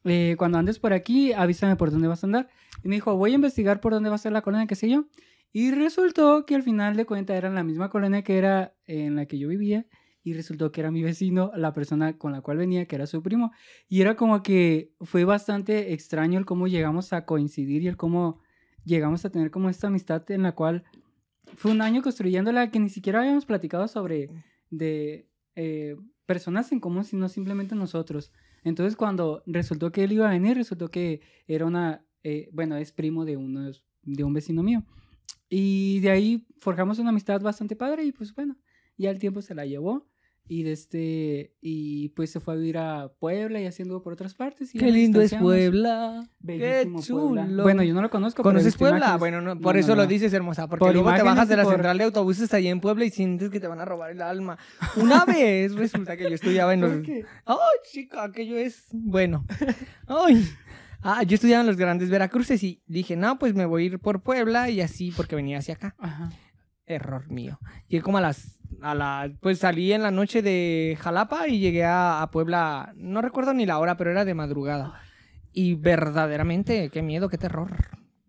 [0.08, 2.50] Eh, cuando andes por aquí, avísame por dónde vas a andar.
[2.84, 4.89] Y me dijo, voy a investigar por dónde va a ser la colonia, qué sé
[4.89, 5.06] yo.
[5.52, 9.26] Y resultó que al final de cuentas era la misma colonia que era en la
[9.26, 9.86] que yo vivía.
[10.24, 13.24] y resultó que era mi vecino, la persona con la cual venía, que era su
[13.24, 13.54] primo.
[13.88, 18.41] Y era como que fue bastante extraño el cómo llegamos a coincidir y el cómo
[18.84, 20.84] llegamos a tener como esta amistad en la cual
[21.56, 24.30] fue un año construyéndola que ni siquiera habíamos platicado sobre
[24.70, 28.32] de eh, personas en común, sino simplemente nosotros.
[28.63, 32.91] Entonces cuando resultó que él iba a venir, resultó que era una, eh, bueno, es
[32.91, 34.84] primo de, unos, de un vecino mío.
[35.50, 38.58] Y de ahí forjamos una amistad bastante padre y pues bueno,
[38.98, 40.08] ya el tiempo se la llevó.
[40.49, 44.33] Y, de este, y pues se fue a vivir a Puebla y haciendo por otras
[44.33, 44.73] partes.
[44.73, 45.33] Y Qué lindo es.
[45.33, 46.25] Puebla.
[46.45, 47.45] Qué Bellísimo Puebla.
[47.47, 47.63] chulo.
[47.63, 48.43] Bueno, yo no lo conozco.
[48.43, 48.97] ¿Conoces Puebla?
[48.97, 49.19] imágenes.
[49.19, 50.67] Bueno, no, por no, eso lo dices, hermosa.
[50.67, 53.10] Porque Por luego te bajas de la por- central de autobuses allá en Puebla y
[53.10, 54.57] sientes que te van a robar el alma.
[54.95, 56.91] Una vez resulta que yo estudiaba en los...
[56.91, 57.25] ¿Por qué?
[57.45, 57.57] ¡Ay,
[57.91, 58.23] chica!
[58.23, 58.86] Aquello es...
[58.93, 59.45] Bueno.
[60.07, 60.47] ¡Ay!
[61.01, 63.99] Ah, yo estudiaba en los grandes Veracruces y dije, no, pues me voy a ir
[63.99, 65.95] por Puebla y así porque venía hacia acá.
[65.99, 66.31] Ajá.
[66.88, 67.60] Error mío.
[67.88, 68.56] Llegué como a las...
[68.82, 73.21] A la, pues salí en la noche de Jalapa y llegué a, a Puebla, no
[73.21, 75.02] recuerdo ni la hora, pero era de madrugada.
[75.54, 77.71] Y verdaderamente, qué miedo, qué terror.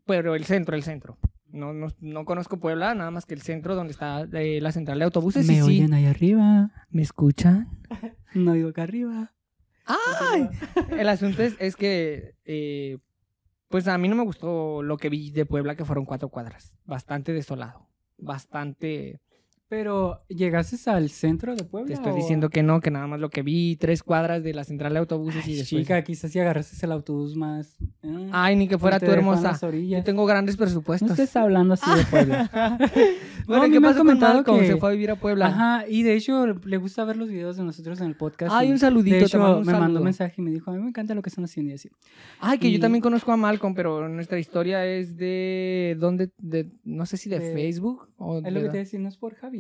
[0.07, 1.19] Pero el centro, el centro.
[1.51, 4.99] No, no, no conozco Puebla, nada más que el centro donde está eh, la central
[4.99, 5.47] de autobuses.
[5.47, 6.71] Me y sí, oyen ahí arriba.
[6.91, 7.69] ¿Me escuchan?
[8.35, 9.33] No digo acá arriba.
[9.87, 10.51] ¡Ay!
[10.91, 12.99] El asunto es, es que, eh,
[13.69, 16.75] pues a mí no me gustó lo que vi de Puebla, que fueron cuatro cuadras.
[16.85, 17.89] Bastante desolado.
[18.19, 19.21] Bastante...
[19.71, 21.89] Pero, ¿llegaste al centro de Puebla?
[21.89, 24.55] Te estoy o- diciendo que no, que nada más lo que vi, tres cuadras de
[24.55, 25.83] la central de autobuses y Ay, después...
[25.83, 27.77] Chica, quizás si agarraste el autobús más.
[28.03, 29.59] eh, Ay, ni que fuera tú dejó en hermosa.
[29.71, 31.11] Yo tengo grandes No presupuestos.
[31.11, 32.49] estés hablando así de Puebla.
[33.47, 35.49] bueno, No, ¿qué me con comentado que- Se fue a vivir a Puebla.
[35.49, 38.53] Ajá, y de hecho le gusta ver los videos de nosotros en el podcast.
[38.55, 40.51] Ay, y un saludito, De te hecho, mando un me mandó un mensaje y me
[40.51, 41.91] dijo, a mí me encanta lo que están haciendo y así.
[42.41, 45.95] Ay, que yo y- también conozco a Malcolm, pero nuestra historia es de...
[46.01, 46.31] ¿Dónde?
[46.39, 49.09] De, no sé si de, De- Facebook o Es de lo que te decía, no
[49.09, 49.58] es por Javi.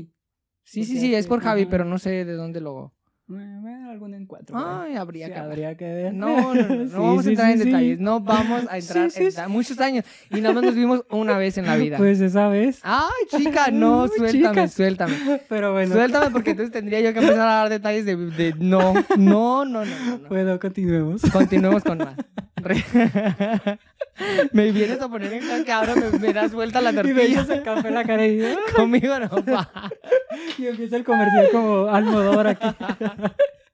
[0.70, 2.92] Sí, sí, porque sí, es por Javi, pero no sé de dónde lo...
[3.90, 4.56] Algún encuentro.
[4.58, 5.48] Ay, habría Sí, que ver.
[5.50, 6.14] habría que ver.
[6.14, 7.64] No, no, no, no Sí, vamos sí, a entrar sí, en sí.
[7.66, 8.00] detalles.
[8.00, 9.40] No vamos a entrar Sí, sí, en sí.
[9.48, 10.04] muchos años.
[10.30, 11.98] Y nada más nos vimos una vez en la vida.
[11.98, 12.80] Pues esa vez.
[12.82, 14.68] Ay, chica, no, suéltame, chica.
[14.68, 15.14] suéltame.
[15.48, 18.94] Pero bueno, Suéltame porque entonces tendría yo que empezar a dar detalles de, de- no,
[18.94, 20.28] no, no, no, no, no.
[20.28, 21.20] bueno, continuemos.
[21.30, 22.14] Continuemos con más.
[24.52, 27.24] Me vienes a poner en jaque ahora me, me das vuelta la Y me tortilla.
[27.24, 28.40] echas el café en la cara y,
[28.76, 29.70] Conmigo no va.
[30.58, 32.66] y empieza el comercial como Almodóvar aquí.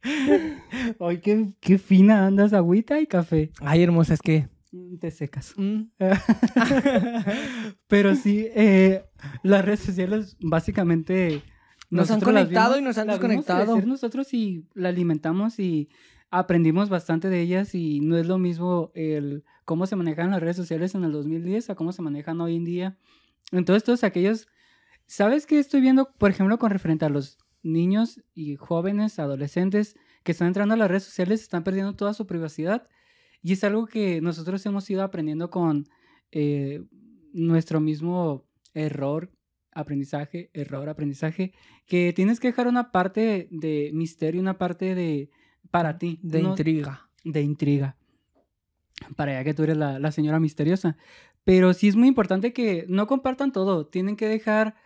[1.01, 3.51] Ay, qué, qué fina andas, agüita y café.
[3.61, 4.49] Ay, hermosa, es que.
[4.73, 5.55] Mm, Te secas.
[5.57, 5.83] mm,
[7.89, 9.05] Pero sí, eh,
[9.43, 11.43] las redes sociales básicamente...
[11.91, 13.81] Nos han conectado y nos han desconectado.
[13.83, 15.89] nosotros y la alimentamos y
[16.31, 20.57] aprendimos bastante de ellas y no es lo mismo el cómo se manejan las redes
[20.57, 22.99] sociales en el 2010 a cómo se manejan hoy en día.
[23.53, 24.49] Entonces todos aquellos...
[25.07, 30.33] ¿Sabes qué estoy viendo, por ejemplo, con referente a los niños y jóvenes, adolescentes que
[30.33, 32.89] están entrando a las redes sociales, están perdiendo toda su privacidad?
[33.43, 35.87] Y es algo que nosotros hemos ido aprendiendo con
[36.33, 36.83] eh,
[37.35, 39.31] nuestro mismo error,
[39.73, 41.53] aprendizaje, error, aprendizaje,
[41.87, 45.31] que tienes que dejar una parte de misterio, una parte de
[45.71, 47.11] para ti, de no- intriga.
[47.25, 47.97] de intriga.
[49.17, 50.97] Para ya que tú eres la, la señora misteriosa.
[51.45, 53.87] Pero sí es muy importante que no compartan todo.
[53.87, 54.77] Tienen que dejar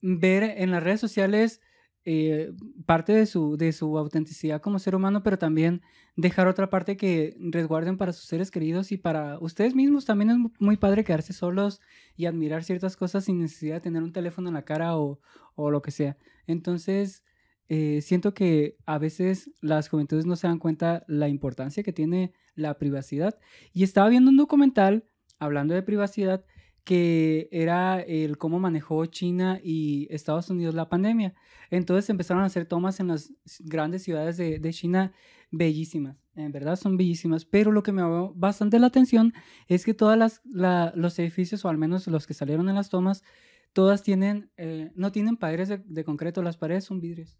[0.00, 1.60] ver en las redes sociales
[2.04, 2.52] eh,
[2.86, 5.82] parte de su, de su autenticidad como ser humano, pero también
[6.16, 10.04] dejar otra parte que resguarden para sus seres queridos y para ustedes mismos.
[10.04, 11.80] También es mu- muy padre quedarse solos
[12.16, 15.20] y admirar ciertas cosas sin necesidad de tener un teléfono en la cara o,
[15.56, 16.16] o lo que sea.
[16.46, 17.24] Entonces,
[17.68, 22.32] eh, siento que a veces las juventudes no se dan cuenta la importancia que tiene
[22.56, 23.38] la privacidad.
[23.72, 25.04] Y estaba viendo un documental
[25.38, 26.44] hablando de privacidad
[26.84, 31.34] que era el cómo manejó China y Estados Unidos la pandemia.
[31.70, 35.12] Entonces empezaron a hacer tomas en las grandes ciudades de, China
[35.50, 39.32] bellísimas, en verdad son bellísimas, pero lo que me llamó bastante la atención
[39.66, 42.88] es que todas las la- los edificios, o al menos los que salieron en las
[42.88, 43.24] tomas,
[43.72, 47.36] todas tienen, eh, no tienen paredes de, de concreto, las paredes son vidrios.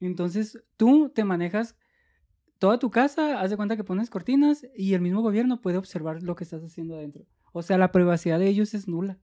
[0.00, 1.76] Entonces tú te manejas
[2.58, 6.22] toda tu casa, haz de cuenta que pones cortinas y el mismo gobierno puede observar
[6.22, 7.24] lo que estás haciendo adentro.
[7.52, 9.18] O sea, la privacidad de ellos es nula.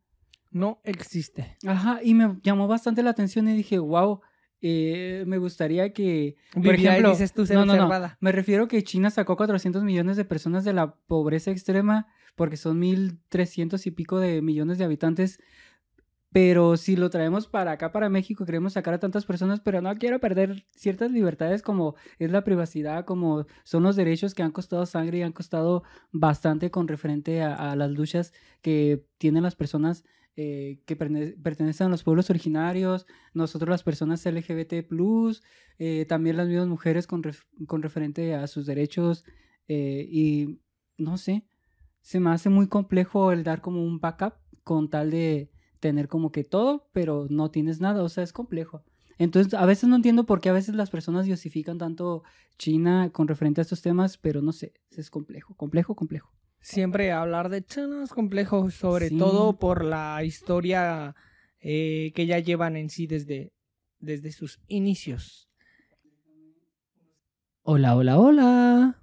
[0.52, 1.58] No existe.
[1.66, 4.22] Ajá, y me llamó bastante la atención y dije, wow,
[4.62, 6.36] eh, me gustaría que...
[6.54, 10.16] Por ejemplo, dices tú ser no, no, no, me refiero que China sacó 400 millones
[10.16, 15.40] de personas de la pobreza extrema porque son 1.300 y pico de millones de habitantes.
[16.34, 19.96] Pero si lo traemos para acá, para México, queremos sacar a tantas personas, pero no
[19.96, 24.88] quiero perder ciertas libertades como es la privacidad, como son los derechos que han costado
[24.88, 30.04] sangre y han costado bastante con referente a, las luchas que tienen las personas
[30.36, 34.88] eh, que pertenecen a los pueblos originarios, nosotros las personas LGBT+,
[35.78, 37.22] eh, también las mismas mujeres con,
[37.68, 39.24] con referente a sus derechos
[39.68, 40.62] eh, y
[40.98, 41.46] no sé,
[42.02, 45.53] se me hace muy complejo el dar como un backup con tal de
[45.84, 48.84] tener como que todo, pero no tienes nada, o sea, es complejo.
[49.18, 52.24] Entonces, a veces no entiendo por qué a veces las personas diosifican tanto
[52.58, 56.32] China con referente a estos temas, pero no sé, es complejo, complejo, complejo.
[56.62, 59.18] Siempre hablar de China es complejo, sobre Sí.
[59.18, 61.16] todo por la historia
[61.60, 63.52] eh, que ya llevan en sí desde,
[64.00, 65.50] desde sus inicios.
[67.62, 69.00] Hola, hola, hola.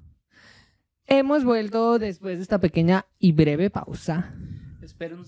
[1.07, 4.35] Hemos vuelto después de esta pequeña y breve pausa.
[4.91, 5.25] Espero no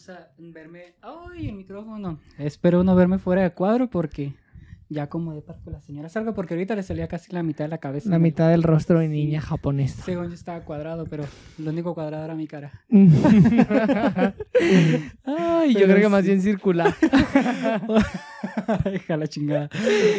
[0.53, 0.96] verme.
[1.03, 2.18] ¡Ay, el micrófono!
[2.37, 4.35] Espero no verme fuera de cuadro porque
[4.92, 7.64] ya como de para que la señora salga, porque ahorita le salía casi la mitad
[7.64, 8.09] de la cabeza.
[8.11, 9.12] La mitad del rostro de Sí.
[9.12, 10.02] niña japonesa.
[10.05, 11.24] Según yo estaba cuadrado, pero
[11.59, 12.72] lo único cuadrado era mi cara.
[15.24, 16.94] Ay, yo creo que más bien circular.
[18.85, 19.68] Deja la chingada.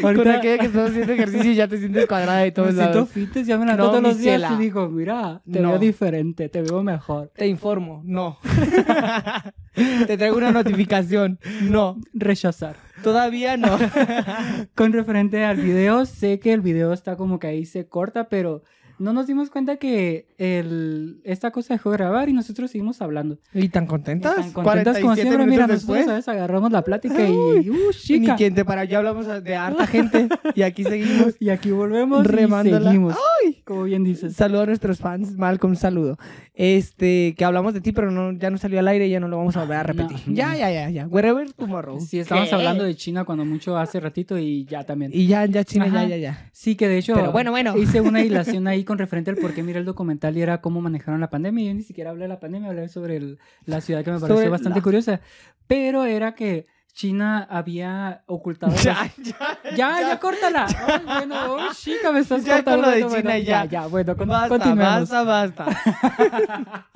[0.01, 2.93] Con Ahorita aquella que estás haciendo ejercicio y ya te sientes cuadrada me todos siento
[2.93, 3.09] lados.
[3.09, 5.69] fites, ya me la No, todos los días y digo, mira, te No.
[5.69, 7.31] veo diferente, te veo mejor.
[7.35, 8.37] Te informo, no.
[10.07, 11.97] te traigo una notificación, no.
[12.13, 12.75] Rechazar.
[13.03, 13.77] Todavía no.
[14.75, 18.63] Con referente al video, sé que el video está como que ahí se corta, pero
[18.99, 23.39] no nos dimos cuenta que el, esta cosa dejó de grabar y nosotros seguimos hablando.
[23.53, 24.35] ¿Y tan Y contentas?
[24.35, 26.05] tan contentas como 47 siempre, mira, minutos nosotros después.
[26.05, 26.27] ¿sabes?
[26.29, 28.35] agarramos la plática y, uh, Ni chica.
[28.35, 31.35] quien te para, ya hablamos de harta gente y aquí seguimos.
[31.39, 32.79] Y aquí volvemos Remándola.
[32.81, 33.15] y seguimos.
[33.43, 33.63] ¡Ay!
[33.65, 34.35] Como bien dices.
[34.35, 36.17] Saludo a nuestros fans, Malcolm, un saludo.
[36.55, 39.27] Este, que hablamos de ti, pero no, ya no salió al aire y ya no
[39.27, 40.17] lo vamos a volver a repetir.
[40.27, 40.33] No.
[40.35, 41.07] Ya, ya, ya, ya.
[41.07, 41.99] Wherever tomorrow.
[41.99, 42.55] Sí, estábamos ¿Qué?
[42.55, 45.11] hablando de China cuando mucho hace ratito y ya también.
[45.13, 46.03] Y ya, ya, China, Ajá.
[46.03, 46.49] ya, ya, ya.
[46.51, 47.75] Sí, que de hecho Pero bueno, bueno.
[47.77, 50.79] hice una hilación ahí con referente al por qué miré el documental y era cómo
[50.79, 51.65] manejaron la pandemia.
[51.65, 54.35] Yo ni siquiera hablé de la pandemia, hablé sobre el- la ciudad que me pareció
[54.37, 55.21] Sobre bastante la- curiosa.
[55.65, 58.71] Pero era que China había ocultado...
[58.71, 60.67] los- Ya, ya, Ya, ya, córtala.
[60.87, 62.81] Ay, bueno, oh, chica, me estás Ya con cortando.
[62.83, 63.65] lo de Bueno, China, ya.
[63.65, 65.65] Ya, ya, bueno, con, Basta, basta, basta.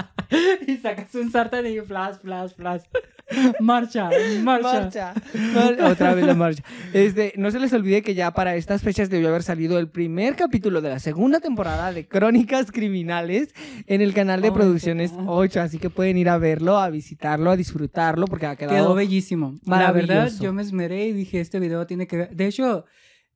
[0.68, 2.84] y sacas un sartén y flash, flash, flash.
[3.60, 4.10] Marcha,
[4.42, 4.72] marcha.
[4.82, 5.14] Marcha.
[5.54, 6.64] Mar- Otra vez la marcha.
[6.94, 10.36] Este, no se les olvide que ya para estas fechas debió haber salido el primer
[10.36, 13.54] capítulo de la segunda temporada de Crónicas Criminales
[13.88, 15.62] en el canal de Producciones qué- 8.
[15.62, 18.96] Así que pueden ir a verlo, a visitarlo, a disfrutarlo, porque ha Quedó quedado.
[18.96, 19.56] bellísimo.
[19.66, 22.36] La verdad, yo me esmeré y dije, este video tiene que ver.
[22.36, 22.86] De hecho,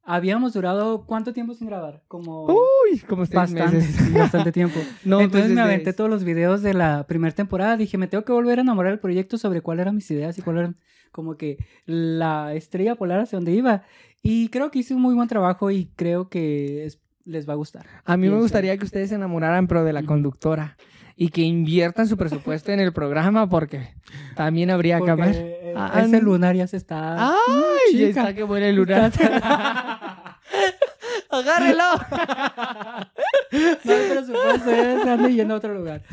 [0.04, 2.02] habíamos durado ¿cuánto tiempo sin grabar?
[2.08, 4.14] Como Uy, como seis bastante, meses.
[4.14, 4.80] bastante tiempo.
[5.06, 7.78] No, pues Entonces me aventé todos los videos de la primera temporada.
[7.78, 10.42] Dije, me tengo que volver a enamorar del proyecto sobre cuáles eran mis ideas y
[10.42, 10.78] cuál eran
[11.12, 13.84] como que la estrella polar hacia donde iba.
[14.24, 17.56] Y creo que hice un muy buen trabajo y creo que es- les va a
[17.58, 17.86] gustar.
[18.06, 20.78] A mí me gustaría que ustedes se enamoraran, pero de la conductora.
[21.16, 23.90] Y que inviertan su presupuesto en el programa, porque
[24.36, 25.12] también habría que
[25.88, 27.30] Ah, ese lunar ya se está.
[27.30, 27.94] ¡Ay!
[27.94, 29.12] Mm, ya está que buena el lunar.
[31.30, 31.84] ¡Agárrelo!
[33.84, 36.04] No hay presupuesto, ya se anda yendo a otro lugar.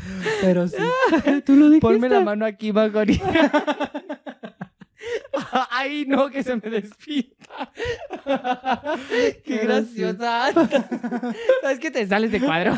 [0.41, 0.75] Pero sí.
[1.45, 1.79] Tú lo dijiste.
[1.79, 3.21] Ponme la mano aquí, Macori.
[5.71, 7.71] Ay, no, que se me despinta.
[9.45, 10.51] Qué graciosa.
[11.61, 12.77] ¿Sabes que te sales de cuadro?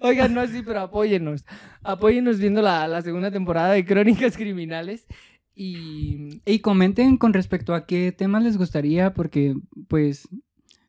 [0.00, 1.44] Oigan, no, sí, pero apóyennos.
[1.82, 5.06] Apóyennos viendo la, la segunda temporada de Crónicas Criminales.
[5.54, 9.54] Y Y comenten con respecto a qué temas les gustaría, porque
[9.88, 10.28] pues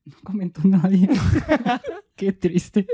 [0.05, 1.09] no comentó nadie.
[2.15, 2.87] qué triste.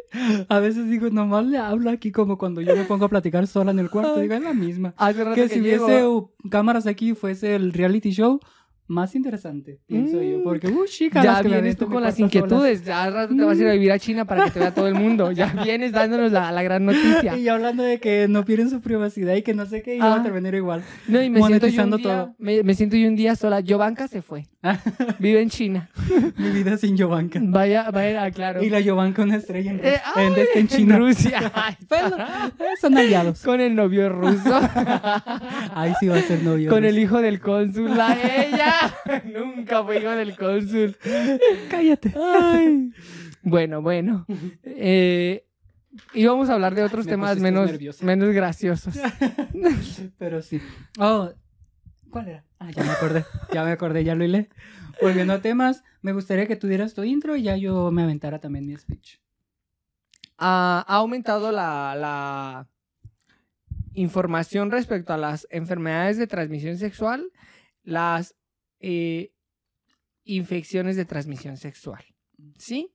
[0.48, 3.72] A veces digo, nomás le hablo aquí como cuando yo me pongo a platicar sola
[3.72, 4.20] en el cuarto.
[4.20, 4.94] Digo, es la misma.
[4.98, 6.04] hace rato Que que, si hubiese
[6.50, 8.40] cámaras aquí fuese el reality show,
[8.90, 10.22] más interesante, pienso Mm.
[10.24, 10.44] yo.
[10.44, 12.84] Porque, uh, chica, Ya vienes tú con las inquietudes.
[12.84, 14.74] Ya al rato te vas a ir a vivir a China para que te vea
[14.74, 15.32] todo el mundo.
[15.32, 17.38] Ya vienes dándonos la, la gran noticia.
[17.38, 20.10] Y hablando de que no pierden su privacidad y que no sé qué, y Ah.
[20.10, 20.84] va a terminar igual.
[21.08, 22.36] No, y me siento, yo un monetizando día, todo.
[22.40, 23.60] Me, me siento yo un día sola.
[23.62, 24.48] Yovanka se fue.
[25.20, 25.90] Vive en China.
[26.38, 27.40] Mi vida sin Yovanka.
[27.44, 28.62] Vaya, vaya, ah, claro.
[28.64, 30.98] Y la Yovanka una estrella en, Rus- Eh, en, ay, en China.
[30.98, 31.52] Rusia.
[31.54, 31.76] Ay,
[32.82, 33.42] son aliados.
[33.44, 34.60] con el novio ruso.
[35.76, 36.70] Ahí sí va a ser novio.
[36.70, 36.90] con ruso.
[36.90, 37.96] el hijo del cónsul.
[37.96, 38.74] La ella.
[39.26, 40.98] Nunca fue hijo del cónsul.
[41.70, 42.14] Cállate.
[42.16, 42.92] Ay.
[43.42, 44.26] Bueno, bueno.
[44.64, 45.46] Eh,
[46.14, 48.06] íbamos a hablar de otros Me temas menos, nerviosa.
[48.06, 48.94] menos graciosos.
[50.18, 50.62] Pero sí.
[51.00, 51.32] Oh,
[52.10, 52.46] ¿cuál era?
[52.60, 53.24] Ah, ya me acordé.
[53.54, 54.50] Ya me acordé, ya lo hilé.
[55.02, 58.40] Volviendo a temas, me gustaría que tú dieras tu intro y ya yo me aventara
[58.40, 59.20] también mi speech.
[60.38, 62.68] ha, ha aumentado la, la
[63.94, 67.32] información respecto a las enfermedades de transmisión sexual,
[67.84, 68.36] las
[68.80, 69.34] eh,
[70.24, 72.04] infecciones de transmisión sexual.
[72.58, 72.92] ¿Sí?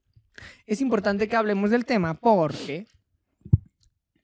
[0.66, 2.86] Es importante que hablemos del tema porque,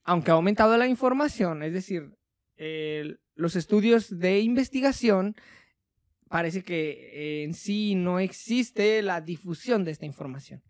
[0.03, 2.17] aunque ha aumentado la información, es decir,
[3.35, 5.35] los estudios de investigación
[6.29, 10.63] parece que en sí no existe la difusión de esta información.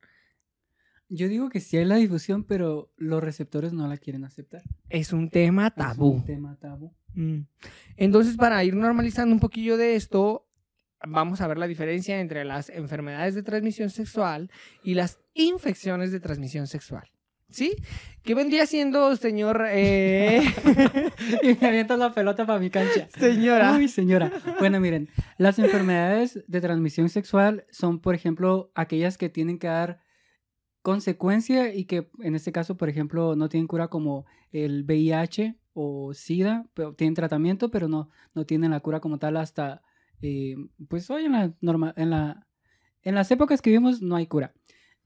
[1.08, 4.62] Yo digo que sí hay la difusión, pero los receptores no la quieren aceptar.
[4.88, 6.10] Es un tema Es tabú.
[6.12, 6.94] un tema tabú.
[7.14, 7.40] Mm.
[7.96, 10.46] Entonces, para ir normalizando un poquillo de esto,
[11.06, 14.50] vamos a ver la diferencia entre las enfermedades de transmisión sexual
[14.82, 17.10] y las infecciones de transmisión sexual.
[17.48, 17.74] ¿Sí?
[18.22, 19.66] ¿Qué vendría siendo, señor?
[19.70, 20.40] eh,
[21.42, 23.08] y me avientas la pelota para mi cancha.
[23.18, 23.72] señora.
[23.72, 24.30] Uy, señora.
[24.60, 30.00] Bueno, miren, las enfermedades de transmisión sexual son, por ejemplo, aquellas que tienen que dar
[30.82, 36.14] consecuencia y que en este caso, por ejemplo, no tienen cura como el VIH o
[36.14, 39.82] SIDA, pero tienen tratamiento, pero no, no tienen la cura como tal hasta,
[40.22, 40.56] eh,
[40.88, 42.46] pues hoy en la, norma, en, la,
[43.02, 44.52] en las épocas que vivimos no hay cura.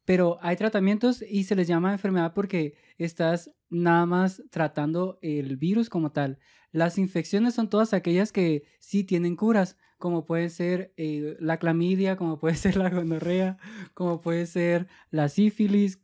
[0.04, 5.88] Pero hay tratamientos y se les llama enfermedad porque estás nada más tratando el virus
[5.88, 6.38] como tal.
[6.72, 12.16] Las infecciones son todas aquellas que sí tienen curas, como puede ser eh, la clamidia,
[12.16, 13.56] como puede ser la gonorrea,
[13.94, 16.00] como puede ser la sífilis,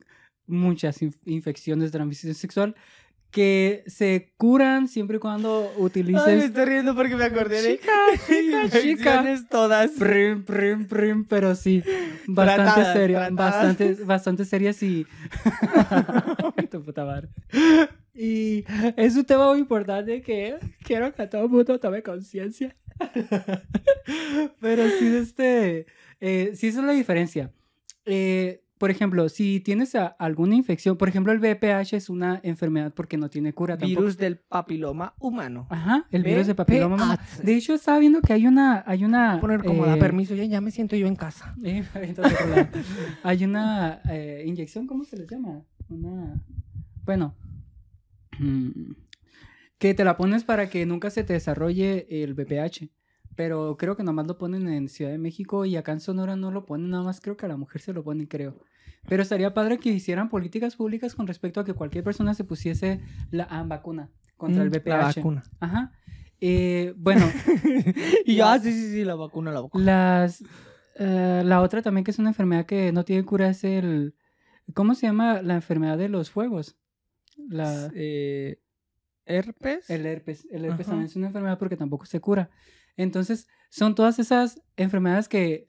[0.47, 2.75] muchas inf- infecciones de transmisión sexual
[3.31, 7.77] que se curan siempre y cuando Ay, me utilices estoy riendo porque me acordé de
[7.79, 7.91] chica,
[8.69, 9.45] chica, chica.
[9.49, 9.91] todas.
[9.91, 11.81] Prim, prim, prim, pero sí,
[12.27, 13.53] bastante Tratadas, seria, tratadas.
[13.53, 15.07] bastante, bastante serias y...
[16.69, 17.29] Tu puta madre.
[18.13, 18.65] Y
[18.97, 22.75] es un tema muy importante que quiero que todo el mundo tome conciencia.
[24.59, 25.85] Pero sí, este,
[26.19, 27.51] eh, sí esa es la diferencia.
[28.05, 32.91] Eh, por ejemplo, si tienes a- alguna infección, por ejemplo, el VPH es una enfermedad
[32.91, 34.01] porque no tiene cura tampoco.
[34.01, 35.67] Virus del papiloma humano.
[35.69, 36.95] Ajá, el virus de papiloma.
[36.95, 37.17] humano.
[37.43, 39.39] De hecho, estaba viendo que hay una, hay una.
[39.39, 41.53] Poner como da eh, permiso, ya, ya me siento yo en casa.
[41.63, 42.35] eh, entonces,
[43.23, 45.61] hay una eh, inyección, ¿cómo se les llama?
[45.87, 46.41] Una.
[47.05, 47.35] Bueno.
[49.77, 52.89] que te la pones para que nunca se te desarrolle el VPH.
[53.35, 56.51] Pero creo que nomás lo ponen en Ciudad de México y acá en Sonora no
[56.51, 58.57] lo ponen, nada más creo que a la mujer se lo ponen, creo.
[59.07, 63.01] Pero estaría padre que hicieran políticas públicas con respecto a que cualquier persona se pusiese
[63.31, 64.87] la ah, vacuna contra el Mm, VPH.
[64.89, 65.43] La vacuna.
[65.59, 65.91] Ajá.
[66.39, 67.25] Eh, bueno,
[68.25, 69.83] y yo, ah, sí, sí, sí, la vacuna, la vacuna.
[69.85, 70.43] las,
[70.95, 74.15] eh, la otra también que es una enfermedad que no tiene cura es el...
[74.73, 76.77] ¿Cómo se llama la enfermedad de los fuegos?
[77.49, 78.59] La, Eh,
[79.25, 79.89] herpes.
[79.89, 80.47] el herpes.
[80.51, 80.91] El herpes Ajá.
[80.91, 82.49] también es una enfermedad porque tampoco se cura.
[82.97, 85.65] Entonces, son todas esas enfermedades que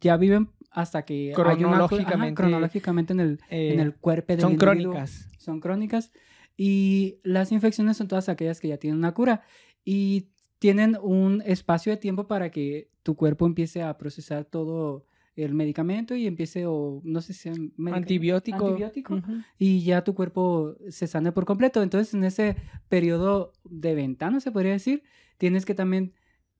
[0.00, 1.54] ya viven hasta que hay una ajá,
[1.88, 4.92] Cronológicamente, cronológicamente en el, en eh, el cuerpo del son individuo.
[4.92, 5.28] crónicas.
[5.38, 6.12] Son crónicas.
[6.56, 9.42] Y las infecciones son todas aquellas que ya tienen una cura.
[9.84, 15.06] Y tienen un espacio de tiempo para que tu cuerpo empiece a procesar todo
[15.36, 18.66] el medicamento y empiece, o no sé si Antibiótico.
[18.66, 19.32] antibiótico, Ujú.
[19.56, 21.82] y ya tu cuerpo se sane por completo.
[21.82, 22.56] Entonces, en ese
[22.88, 25.04] periodo de ventana, se podría decir,
[25.38, 26.12] tienes que también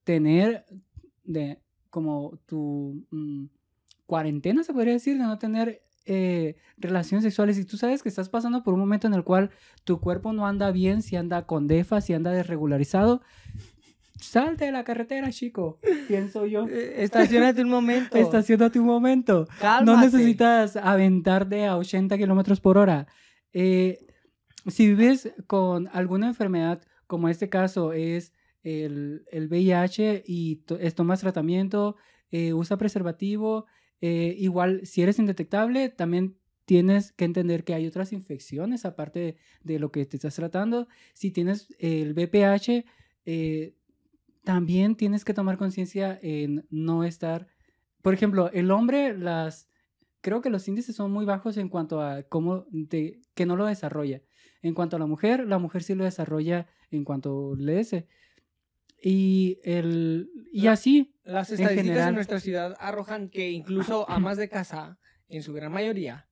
[0.08, 0.64] tener
[1.24, 3.44] de como tu mm,
[4.06, 7.58] cuarentena, se podría decir, de no tener eh, relaciones sexuales.
[7.58, 9.50] Y tú sabes que estás pasando por un momento en el cual
[9.84, 13.20] tu cuerpo no anda bien, si anda con defa, si anda desregularizado.
[14.18, 15.78] Salte de la carretera, chico,
[16.08, 16.64] pienso yo.
[16.96, 18.16] Estacionate un momento.
[18.16, 19.46] Estacionate un momento.
[19.84, 23.08] No necesitas aventarte a 80 kilómetros por hora.
[23.52, 24.06] Eh,
[24.68, 28.32] si vives con alguna enfermedad, como este caso es
[28.68, 31.96] el, el VIH y to- tomas tratamiento,
[32.30, 33.66] eh, usa preservativo,
[34.00, 39.36] eh, igual si eres indetectable, también tienes que entender que hay otras infecciones aparte de,
[39.64, 40.86] de lo que te estás tratando.
[41.14, 42.84] Si tienes el VPH,
[43.24, 43.74] eh,
[44.44, 47.48] también tienes que tomar conciencia en no estar
[48.02, 49.68] por ejemplo, el hombre, las,
[50.20, 54.22] creo que los índices son muy bajos en cuanto a cómo, que no lo desarrolla.
[54.62, 58.06] En cuanto a la mujer, la mujer sí lo desarrolla en cuanto le ese.
[59.02, 62.14] Y, el, y La- así, Las estadísticas en, general.
[62.14, 66.26] nuestra ciudad arrojan que incluso amas de casa, en su gran mayoría,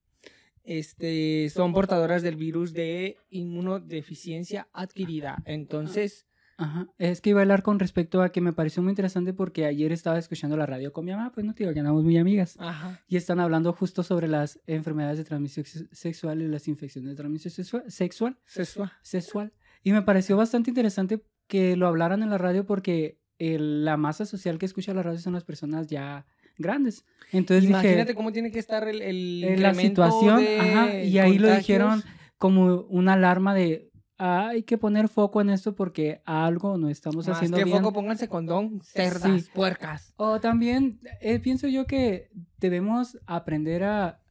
[0.64, 5.36] este, son portadoras del virus de inmunodeficiencia adquirida.
[5.44, 9.32] Entonces, ajá, es que iba a hablar con respecto a que me pareció muy interesante
[9.32, 12.02] porque ayer estaba escuchando la radio con mi mamá, pues no te digo, ya andamos
[12.04, 12.56] muy amigas.
[12.58, 13.00] ajá.
[13.06, 17.16] Y están hablando justo sobre las enfermedades de transmisión sex- sexual y las infecciones de
[17.16, 18.38] transmisión sexua- sexual.
[18.46, 18.92] Sexual.
[19.02, 19.52] sexual.
[19.84, 24.58] Y me pareció bastante interesante que lo hablaran en la radio porque la masa social
[24.58, 26.26] que escucha la radio son las personas ya
[26.58, 27.04] grandes.
[27.32, 31.18] Entonces Imagínate dije, cómo tiene que estar el, el en la situación, de ajá, y
[31.18, 32.02] ahí lo dijeron
[32.38, 37.28] como una alarma de "Ah, hay que poner foco en esto porque algo no estamos
[37.28, 37.76] Más haciendo que bien.
[37.76, 39.50] foco, pónganse condón, cerdas, Sí.
[39.52, 40.14] puercas.
[40.16, 44.22] O también eh, pienso yo que debemos aprender a,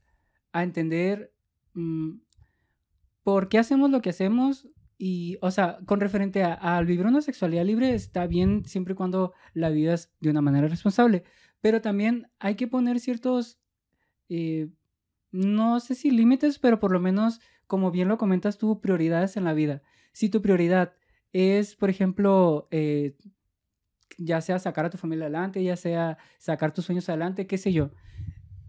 [0.51, 1.31] a entender
[1.75, 2.13] mm,
[3.23, 4.67] por qué hacemos lo que hacemos
[4.97, 8.95] y, o sea, con referente a- al vivir una sexualidad libre está bien siempre y
[8.95, 11.23] cuando la vivas de una manera responsable.
[11.61, 13.59] Pero también hay que poner ciertos,
[14.29, 14.69] eh,
[15.31, 19.43] no sé si límites, pero por lo menos, como bien lo comentas tú, prioridades en
[19.43, 19.81] la vida.
[20.13, 20.93] Si tu prioridad
[21.33, 23.15] es, por ejemplo, eh,
[24.17, 27.73] ya sea sacar a tu familia adelante, ya sea sacar tus sueños adelante, qué sé
[27.73, 27.91] yo.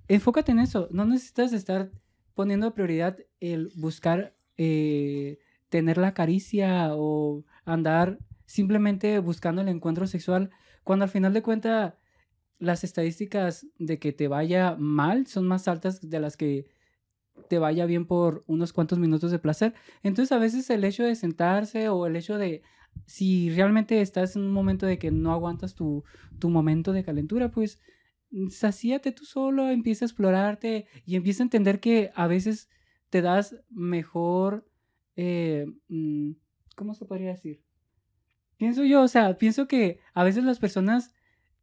[0.09, 0.89] Enfócate en eso.
[0.91, 1.93] No necesitas estar
[2.35, 5.39] poniendo prioridad el buscar eh,
[5.69, 10.51] tener la caricia o andar simplemente buscando el encuentro sexual,
[10.85, 11.95] cuando al final de cuentas
[12.59, 16.67] las estadísticas de que te vaya mal son más altas de las que
[17.49, 19.75] te vaya bien por unos cuantos minutos de placer.
[20.03, 22.63] Entonces a veces el hecho de sentarse o el hecho de
[23.05, 26.05] si realmente estás en un momento de que no aguantas tu,
[26.39, 27.79] tu momento de calentura, pues
[28.31, 32.71] mm, sacíate tú solo, empieza a explorarte y empieza a entender que a veces
[33.11, 34.67] te das mejor,
[35.17, 36.33] eh, mm,
[36.77, 37.63] ¿cómo se podría decir?
[38.57, 41.15] Pienso yo, o sea, pienso que a veces las personas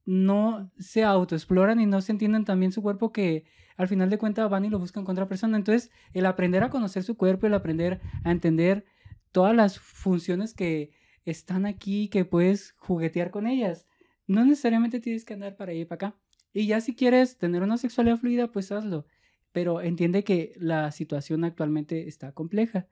[0.06, 3.46] no se autoexploran y no se entienden también su cuerpo que
[3.78, 5.58] al final de cuentas van y lo buscan con otra persona.
[5.58, 8.86] Entonces, el aprender a conocer su cuerpo, el aprender a entender
[9.32, 10.92] todas las funciones que
[11.26, 13.88] están aquí, que puedes juguetear con ellas,
[14.28, 16.20] no necesariamente tienes que andar para allá y para acá.
[16.54, 19.08] Y ya si quieres tener una sexualidad fluida, pues hazlo.
[19.52, 22.88] Pero entiende que la situación actualmente está compleja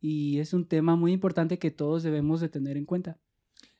[0.00, 3.18] y es un tema muy importante que todos debemos de tener en cuenta.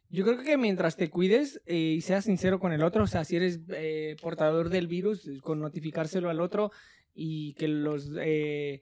[0.09, 3.25] Yo creo que mientras te cuides eh, y seas sincero con el otro, o sea,
[3.25, 6.73] si eres eh, portador del virus, eh, con notificárselo al otro
[7.15, 8.81] y que los, eh,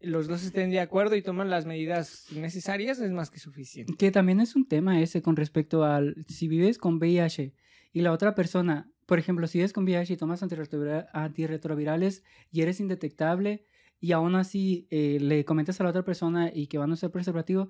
[0.00, 3.94] los dos estén de acuerdo y toman las medidas necesarias, es más que suficiente.
[3.98, 7.54] Que también es un tema ese con respecto al si vives con VIH
[7.94, 12.60] y la otra persona, por ejemplo, si vives con VIH y tomas antirretrovira- antirretrovirales y
[12.60, 13.64] eres indetectable
[14.00, 17.10] y aún así eh, le comentas a la otra persona y que van a usar
[17.10, 17.68] preservativo,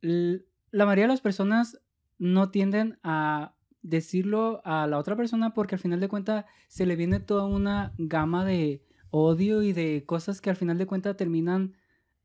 [0.00, 1.80] la mayoría de las personas
[2.18, 6.96] no tienden a decirlo a la otra persona porque al final de cuentas se le
[6.96, 11.74] viene toda una gama de odio y de cosas que al final de cuentas terminan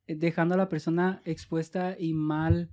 [0.05, 2.69] eh, dejando a la persona expuesta y mal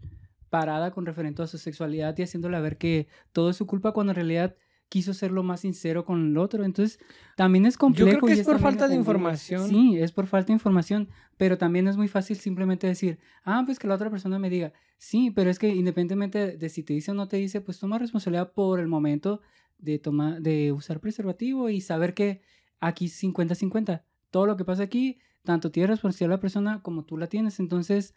[0.50, 4.12] parada con referente a su sexualidad y haciéndole ver que todo es su culpa cuando
[4.12, 4.54] en realidad
[4.94, 6.64] quiso ser lo más sincero con el otro.
[6.64, 7.00] Entonces,
[7.34, 8.28] también es complejo.
[8.28, 9.68] que y es por falta de información.
[9.68, 13.80] Sí, es por falta de información, pero también es muy fácil simplemente decir, ah, pues
[13.80, 17.10] que la otra persona me diga, sí, pero es que independientemente de si te dice
[17.10, 19.40] o no te dice, pues toma responsabilidad por el momento
[19.78, 22.42] de, tomar, de usar preservativo y saber que
[22.78, 24.04] aquí 50-50.
[24.30, 27.58] Todo lo que pasa aquí, tanto tiene responsabilidad la persona como tú la tienes.
[27.58, 28.14] Entonces,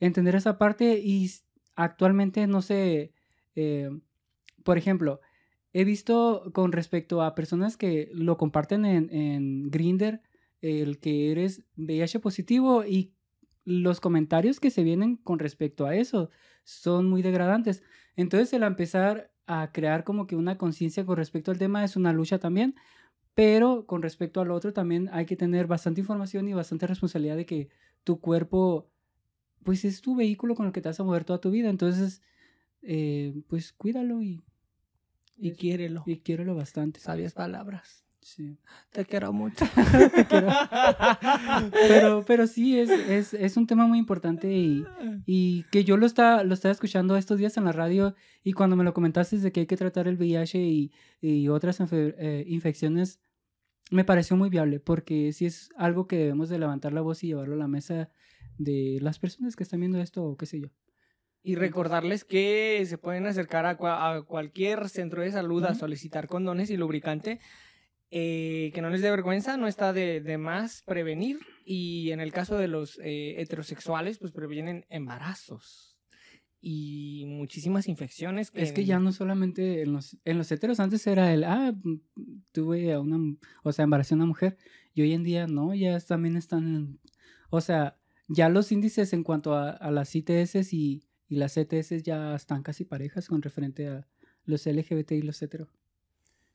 [0.00, 1.30] entender esa parte y
[1.76, 3.14] actualmente, no sé,
[3.54, 3.88] eh,
[4.64, 5.22] por ejemplo,
[5.72, 10.22] he visto con respecto a personas que lo comparten en, en Grinder,
[10.60, 13.14] el que eres VIH positivo y
[13.64, 16.30] los comentarios que se vienen con respecto a eso
[16.64, 17.82] son muy degradantes.
[18.16, 22.12] Entonces, el empezar a crear como que una conciencia con respecto al tema es una
[22.12, 22.74] lucha también,
[23.34, 27.46] pero con respecto al otro también hay que tener bastante información y bastante responsabilidad de
[27.46, 27.68] que
[28.04, 28.90] tu cuerpo,
[29.64, 31.70] pues es tu vehículo con el que te vas a mover toda tu vida.
[31.70, 32.22] Entonces,
[32.82, 34.42] eh, pues cuídalo y,
[35.40, 36.02] Y quiérelo.
[36.06, 37.00] y quiérelo bastante.
[37.00, 38.04] Sabias palabras.
[38.22, 38.58] Sí.
[38.92, 39.64] Te quiero mucho.
[40.14, 40.48] Te quiero.
[41.88, 44.84] Pero, pero sí, es, es, es un tema muy importante y,
[45.24, 48.14] y que yo lo estaba, lo estaba escuchando estos días en la radio
[48.44, 51.80] y cuando me lo comentaste de que hay que tratar el VIH y, y otras
[51.92, 53.20] eh, infecciones,
[53.90, 57.28] me pareció muy viable porque sí es algo que debemos de levantar la voz y
[57.28, 58.10] llevarlo a la mesa
[58.58, 60.68] de las personas que están viendo esto o qué sé yo.
[61.42, 66.26] Y recordarles que se pueden acercar a, cua- a cualquier centro de salud a solicitar
[66.26, 67.40] condones y lubricante.
[68.10, 71.38] eh, que no les dé vergüenza, no está de, de más prevenir.
[71.64, 75.96] Y en el caso de los eh, heterosexuales, pues previenen embarazos
[76.60, 78.50] y muchísimas infecciones.
[78.50, 81.72] Que Es que ya no solamente en los, en los heteros antes era el, ah,
[82.52, 83.18] tuve a una,
[83.62, 84.58] o sea, embaracé a una mujer.
[84.92, 87.00] Y hoy en día no, ya también están, en-
[87.48, 87.96] o sea,
[88.28, 92.62] ya los índices en cuanto a, a las ITS y, y las CTS ya están
[92.62, 94.06] casi parejas con referente a
[94.44, 95.68] los LGBT y los hetero.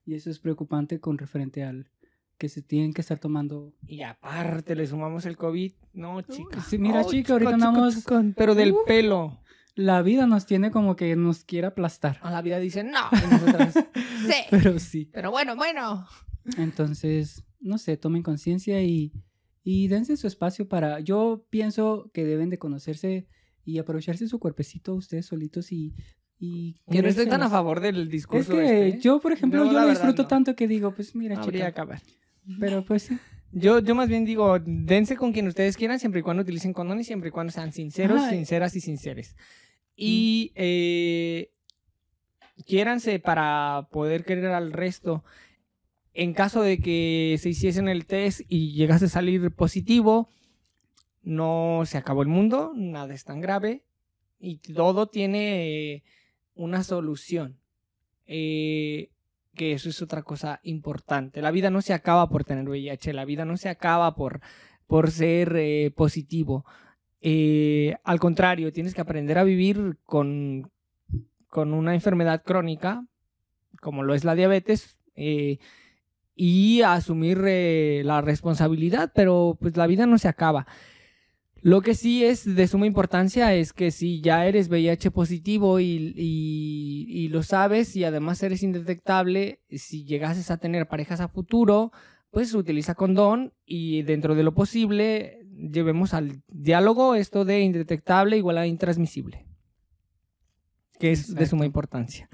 [0.05, 1.89] Y eso es preocupante con referente al
[2.37, 3.73] que se tienen que estar tomando.
[3.87, 5.71] Y aparte le sumamos el COVID.
[5.93, 6.61] No, chica.
[6.61, 8.77] sí, mira, Oh, chica, ahorita chica, andamos- chica, Pero del Uh.
[8.85, 9.39] pelo.
[9.75, 12.19] La vida nos tiene como que nos quiere aplastar.
[12.21, 12.99] A la vida dice no.
[14.27, 14.33] Sí.
[14.51, 15.09] Pero sí.
[15.13, 16.05] Pero bueno, bueno.
[16.57, 19.11] Entonces, no sé, tomen conciencia y,
[19.63, 20.99] y dense su espacio para...
[20.99, 23.27] Yo pienso que deben de conocerse
[23.65, 25.93] y aprovecharse su cuerpecito ustedes solitos y...
[26.39, 29.01] y Yo no estoy tan a favor del Es discurso que este.
[29.01, 30.27] yo, por ejemplo, Yo, lo disfruto no.
[30.27, 32.01] tanto que digo, pues mira, chica, acabar.
[32.59, 33.17] pero pues sí.
[33.51, 36.99] Yo, yo más bien digo, dense con quien ustedes quieran, siempre y cuando utilicen condón
[36.99, 38.29] y siempre y cuando sean sinceros, Ajá.
[38.31, 39.35] sinceras y sinceres.
[39.95, 41.51] Y eh,
[42.67, 45.23] quiéranse para poder querer al resto.
[46.13, 50.29] En caso de que se hiciesen el test y llegase a salir positivo,
[51.25, 53.83] no se acabó el mundo, nada es tan grave
[54.39, 56.03] y todo tiene
[56.53, 57.59] una solución.
[58.27, 59.09] Eh,
[59.55, 61.41] que eso es otra cosa importante.
[61.41, 64.41] La vida no se acaba por tener VIH, la vida no se acaba por,
[64.85, 66.65] por ser eh, positivo.
[67.21, 70.71] Eh, al contrario, tienes que aprender a vivir con,
[71.47, 73.05] con una enfermedad crónica,
[73.81, 74.97] como lo es la diabetes,
[76.35, 77.37] y asumir
[78.03, 80.67] la responsabilidad, pero pues la vida no se acaba.
[81.65, 86.13] Lo que sí es de suma importancia es que si ya eres VIH positivo y,
[86.15, 91.91] y- y lo sabes y además eres indetectable, si llegases a tener parejas a futuro,
[92.29, 98.59] pues utiliza condón y dentro de lo posible llevemos al diálogo esto de indetectable igual
[98.59, 99.47] a intransmisible,
[100.99, 102.29] que es de suma importancia.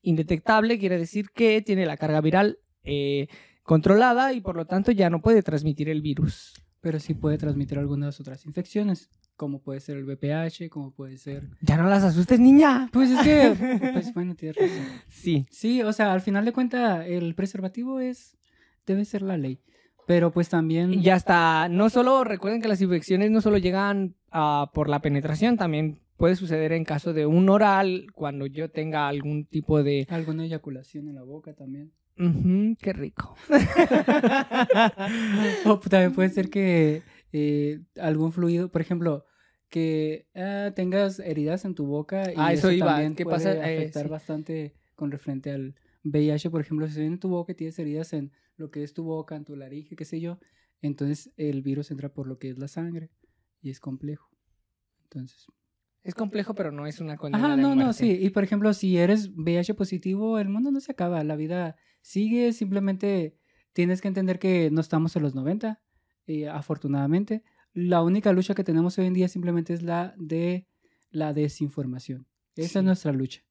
[0.00, 3.26] Indetectable quiere decir que tiene la carga viral eh,
[3.64, 6.54] controlada y por lo tanto ya no puede transmitir el virus.
[6.80, 11.48] Pero sí puede transmitir algunas otras infecciones, como puede ser el VPH, como puede ser...
[11.60, 12.88] Ya no las asustes, niña.
[12.92, 14.86] Pues es que, pues bueno, tienes razón.
[15.08, 15.46] Sí.
[15.50, 18.36] Sí, o sea, al final de cuentas, el preservativo es,
[18.86, 19.60] debe ser la ley.
[20.06, 20.94] Pero pues también...
[20.94, 25.56] Y hasta, no solo, recuerden que las infecciones no solo llegan ah, por la penetración,
[25.56, 30.06] también puede suceder en caso de un oral, cuando yo tenga algún tipo de...
[30.08, 31.92] Alguna eyaculación en la boca también.
[32.18, 33.36] Ujú, qué rico.
[35.66, 37.02] O también puede ser que
[37.32, 39.26] eh, algún fluido, por ejemplo,
[39.68, 43.52] que ah, tengas heridas en tu boca y Ah, eso iba, también ¿qué puede pasa?
[43.52, 44.08] Eh, afectar sí.
[44.10, 48.32] bastante con referente al VIH, por ejemplo, si en tu boca y tienes heridas en
[48.56, 50.38] lo que es tu boca, en tu laringe, qué sé yo,
[50.80, 53.10] entonces el virus entra por lo que es la sangre
[53.60, 54.30] y es complejo.
[55.04, 55.46] Entonces,
[56.06, 57.92] Es complejo, pero no es una condena Ajá, de no, no, muerte.
[57.94, 58.10] sí.
[58.24, 62.52] Y por ejemplo, si eres VIH positivo, el mundo no se acaba, la vida sigue,
[62.52, 63.36] simplemente
[63.72, 65.82] tienes que entender que no estamos en los 90,
[66.28, 67.42] eh, afortunadamente.
[67.72, 70.66] La única lucha que tenemos hoy en día simplemente es la de
[71.10, 72.26] la desinformación.
[72.54, 72.78] Esa Sí.
[72.78, 73.42] es nuestra lucha.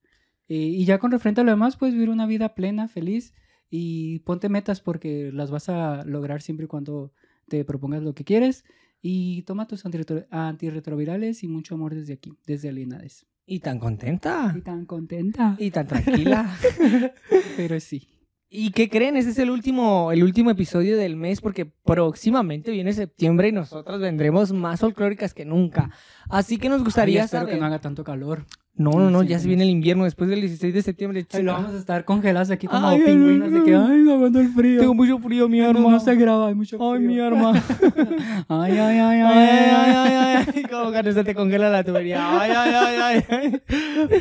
[0.47, 3.33] Eh, y ya con referente a lo demás, puedes vivir una vida plena, feliz
[3.69, 7.11] y ponte metas porque las vas a lograr siempre y cuando
[7.47, 8.63] te propongas lo que quieres.
[9.07, 13.27] Y toma tus antirretro- antirretrovirales y mucho amor desde aquí, desde Alinades.
[13.45, 14.51] Y tan contenta.
[14.57, 15.55] Y tan contenta.
[15.59, 16.57] Y tan tranquila.
[17.55, 18.07] Pero sí.
[18.49, 19.15] ¿Y qué creen?
[19.15, 24.01] Este es el último, el último episodio del mes porque próximamente viene septiembre y nosotros
[24.01, 25.91] vendremos más folclóricas que nunca.
[26.27, 27.53] Así que nos gustaría Ay, espero saber...
[27.53, 28.45] que no haga tanto calor.
[28.77, 29.47] No, no, no, Sí, ya se sí.
[29.47, 31.25] viene el invierno después del 16 de septiembre.
[31.31, 34.39] Ay, lo vamos a estar congelados aquí como Ay, pingüinos de que, ay, me aguanto
[34.41, 34.81] el frío.
[34.81, 35.91] Tengo mucho frío, mi no, arma.
[35.91, 36.91] no se graba, hay mucho frío.
[36.91, 37.53] Ay, mi arma.
[38.49, 40.63] Ay, ay, ay, ay, Ay, ay, ay.
[40.63, 42.39] Como que no se te congela la tubería.
[42.39, 43.61] Ay, ay, ay, ay.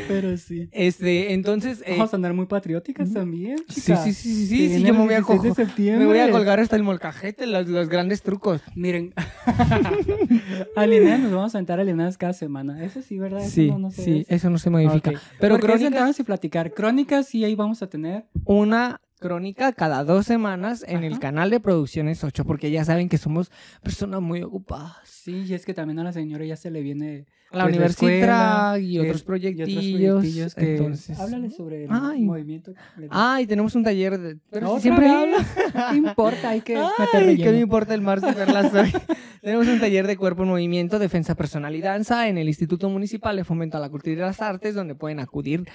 [0.07, 0.69] Pero sí.
[0.71, 1.81] Este, entonces...
[1.85, 4.03] eh, Vamos a andar muy patrióticas también, sí, chicas.
[4.03, 5.99] sí, sí, sí, sí, sí, viene yo me voy a 16 de cojo- septiembre.
[5.99, 8.61] me voy a colgar hasta el molcajete, los, los grandes trucos.
[8.75, 9.13] Miren,
[10.75, 12.83] alineadas nos vamos a sentar alineadas cada semana.
[12.83, 13.41] Eso sí, ¿verdad?
[13.41, 14.35] Eso Sí, no, no se sí, hace.
[14.45, 15.11] Eso no se modifica.
[15.11, 15.17] Ok.
[15.39, 16.73] Pero Porque crónicas, sentarnos y platicar.
[16.73, 18.25] Crónicas sí ahí vamos a tener.
[18.45, 23.17] una crónica cada dos semanas en el canal de Producciones 8, porque ya saben que
[23.17, 23.51] somos
[23.81, 24.97] personas muy ocupadas.
[25.05, 28.77] Sí, y es que también a la señora ya se le viene La Pues, universidad
[28.77, 30.53] y otros y otros proyectillos.
[30.53, 31.19] que entonces...
[31.19, 32.21] háblale sobre el Ay.
[32.21, 32.73] movimiento.
[33.09, 34.37] Ah, y tenemos un taller de...
[34.51, 35.15] Pero si ¿Otra siempre vez?
[35.15, 35.37] hablo.
[35.89, 36.49] ¿Qué importa?
[36.49, 37.37] Hay que Ay.
[37.37, 38.93] ¿qué me importa el mar verlas hoy?
[39.41, 43.35] Tenemos un taller de cuerpo en movimiento, defensa personal y danza en el Instituto Municipal
[43.35, 45.65] de Fomento a la Cultura y las Artes, donde pueden acudir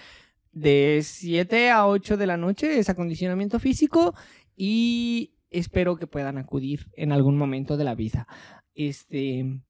[0.53, 4.15] de 7 a 8 de la noche, es acondicionamiento físico
[4.57, 8.27] y espero que puedan acudir en algún momento de la vida.
[8.75, 9.61] Este...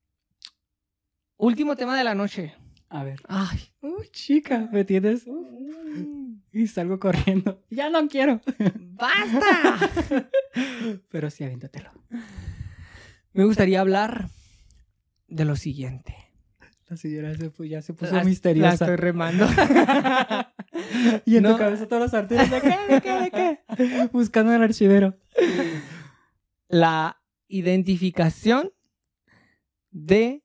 [1.37, 2.55] Último tema de la noche.
[2.91, 3.21] A ver.
[3.27, 3.59] Ay.
[3.81, 5.27] Uy, chica, me tienes.
[6.53, 7.65] Y salgo corriendo.
[7.71, 8.41] Ya no quiero.
[8.79, 10.29] ¡Basta!
[11.09, 11.93] Pero sí, aviéntatelo.
[13.33, 14.29] Me gustaría hablar
[15.29, 16.30] de lo siguiente.
[16.91, 18.73] La señora se ya se puso La- La misteriosa.
[18.85, 19.47] estoy remando.
[21.25, 21.53] Y en No.
[21.53, 22.51] tu cabeza todos los artistas.
[22.51, 22.95] ¿De qué?
[22.95, 23.13] ¿De qué?
[23.21, 23.31] ¿De
[23.77, 24.09] qué?
[24.13, 25.17] Buscando en el archivero.
[26.69, 28.73] la identificación
[29.91, 30.43] de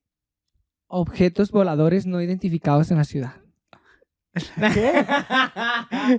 [0.88, 3.34] objetos voladores no identificados en la ciudad.
[4.74, 5.06] ¿Qué?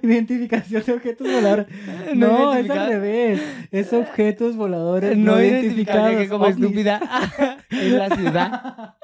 [0.03, 1.67] Identificación de objetos voladores.
[2.14, 3.41] No No, es al revés.
[3.71, 6.17] Es objetos voladores No no, identificados identificados.
[6.23, 6.57] que como ovnis.
[6.64, 7.01] estúpida
[7.71, 8.95] en la ciudad.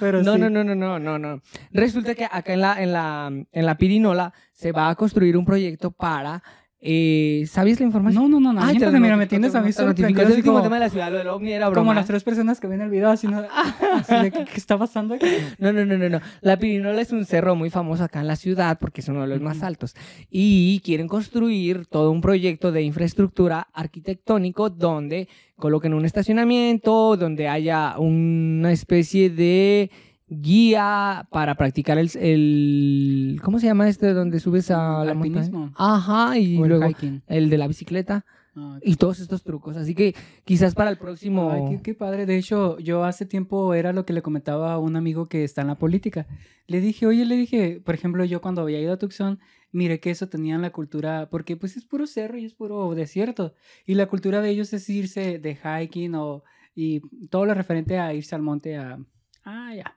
[0.00, 0.40] Pero No, sí.
[0.40, 1.42] no, no, no, no, no, no.
[1.72, 5.44] Resulta que acá en la, en la, en la Pirinola se va a construir un
[5.44, 6.42] proyecto para
[6.80, 8.30] Eh, ¿Sabías la información?
[8.30, 8.64] No, no, no, no.
[8.64, 10.22] Ay, te mira, me tienes a mí sorprendido.
[10.22, 11.80] El último como, tema de la ciudad, lo del ovni era broma.
[11.80, 13.38] como las tres personas que ven el video, así, ¿no?
[13.94, 15.26] Así de, ¿qué, qué está pasando aquí?
[15.58, 16.20] No, no, no, no, no.
[16.42, 19.28] La Pirinola es un cerro muy famoso acá en la ciudad porque es uno de
[19.28, 19.94] los más altos.
[20.30, 27.98] Y quieren construir todo un proyecto de infraestructura arquitectónico donde coloquen un estacionamiento, donde haya
[27.98, 29.90] una especie de
[30.28, 35.58] guía para practicar el, el- ¿cómo se llama este donde subes a la Alpinismo.
[35.60, 35.74] montaña?
[35.78, 36.86] Ajá, y O luego
[37.28, 38.24] el de la bicicleta
[38.58, 39.76] Ah, y todos estos trucos.
[39.76, 40.14] Así que
[40.46, 42.24] quizás para el próximo Ay, qué, qué padre.
[42.24, 45.60] De hecho, yo hace tiempo era lo que le comentaba a un amigo que está
[45.60, 46.26] en la política.
[46.66, 49.40] Le dije, oye, le dije, por ejemplo, yo cuando había ido a Tucson,
[49.72, 53.52] miré que eso tenían la cultura, porque pues es puro cerro y es puro desierto.
[53.84, 56.42] Y la cultura de ellos es irse de hiking o,
[56.74, 58.98] y todo lo referente a irse al monte a...
[59.44, 59.94] Ah, ya.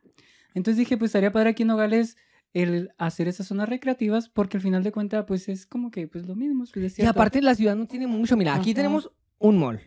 [0.54, 2.18] Entonces dije, pues estaría padre aquí en Nogales
[2.54, 6.26] el hacer esas zonas recreativas, porque al final de cuentas, pues es como que pues
[6.26, 6.66] lo mismo,
[6.98, 8.36] Y aparte la ciudad no tiene mucho.
[8.36, 8.78] Mira, aquí Ajá.
[8.78, 9.82] tenemos un mall.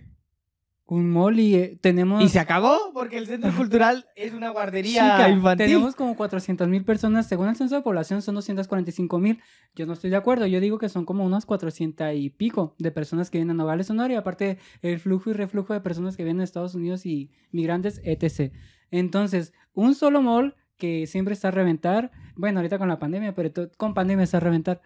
[0.86, 2.22] Un mall y eh, tenemos...
[2.22, 5.66] Y se acabó porque el centro cultural es una guardería Chica, infantil.
[5.68, 7.26] Tenemos como 400 mil personas.
[7.26, 9.40] Según el censo de población, son 245 mil.
[9.74, 10.46] Yo no estoy de acuerdo.
[10.46, 13.86] Yo digo que son como unas 400 y pico de personas que vienen a Nogales,
[13.86, 14.12] Sonora.
[14.12, 18.02] Y aparte, el flujo y reflujo de personas que vienen de Estados Unidos y migrantes,
[18.04, 18.52] etc.
[18.90, 22.10] Entonces, un solo mall que siempre está a reventar.
[22.36, 24.82] Bueno, ahorita con la pandemia, pero con pandemia está a reventar.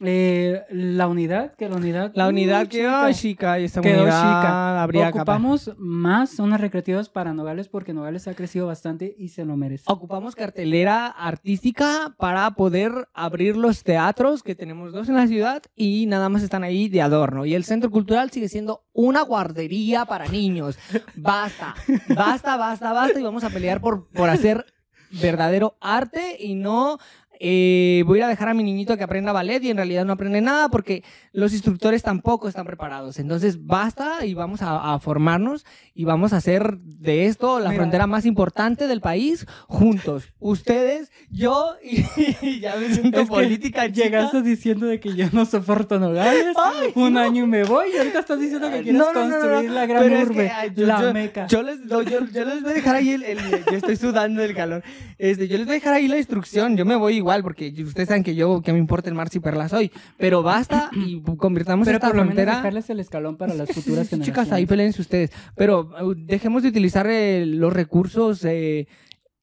[0.00, 2.12] Eh, la unidad, que la unidad.
[2.14, 3.58] La uh, unidad quedó chica.
[3.58, 4.82] y esta Quedó unidad chica.
[4.82, 9.56] habría Ocupamos más zonas recreativas para Nogales porque Nogales ha crecido bastante y se lo
[9.56, 9.84] merece.
[9.86, 16.06] Ocupamos cartelera artística para poder abrir los teatros, que tenemos dos en la ciudad, y
[16.06, 17.44] nada más están ahí de adorno.
[17.44, 20.78] Y el centro cultural sigue siendo una guardería para niños.
[21.16, 21.74] Basta,
[22.08, 24.64] basta, basta, basta, y vamos a pelear por, por hacer
[25.10, 26.98] verdadero arte y no...
[27.40, 30.04] eh, voy a ir a dejar a mi niñito que aprenda ballet y en realidad
[30.04, 33.18] no aprende nada porque los instructores tampoco están preparados.
[33.18, 35.64] Entonces basta y vamos a, a formarnos
[35.94, 37.80] y vamos a hacer de esto la Mira.
[37.82, 40.32] frontera más importante del país juntos.
[40.40, 42.04] Ustedes, yo y,
[42.42, 43.86] y ya me siento Es que política.
[43.92, 44.04] chica.
[44.04, 46.56] Llegaste diciendo de que yo no soporto Nogales.
[46.56, 47.20] Ay, un no.
[47.20, 47.90] año y me voy.
[47.94, 50.50] Y ahorita estás diciendo que quieres No, no, construir la gran pero es urbe, que,
[50.50, 51.46] ay, yo- la yo- meca.
[51.46, 54.54] Yo les, yo, yo les voy a dejar ahí el, el- Yo estoy sudando del
[54.54, 54.82] calor.
[55.18, 56.76] Este, yo les voy a dejar ahí la instrucción.
[56.76, 59.40] Yo me voy igual porque ustedes saben que yo, que me importa el mar si
[59.40, 59.90] perlas hoy.
[60.16, 62.56] Pero basta y convirtamos Pero esta por lo menos frontera...
[62.56, 64.26] dejarles el escalón para las futuras generaciones.
[64.26, 65.30] Chicas, ahí peleense ustedes.
[65.56, 68.88] Pero uh, dejemos de utilizar eh, los recursos eh,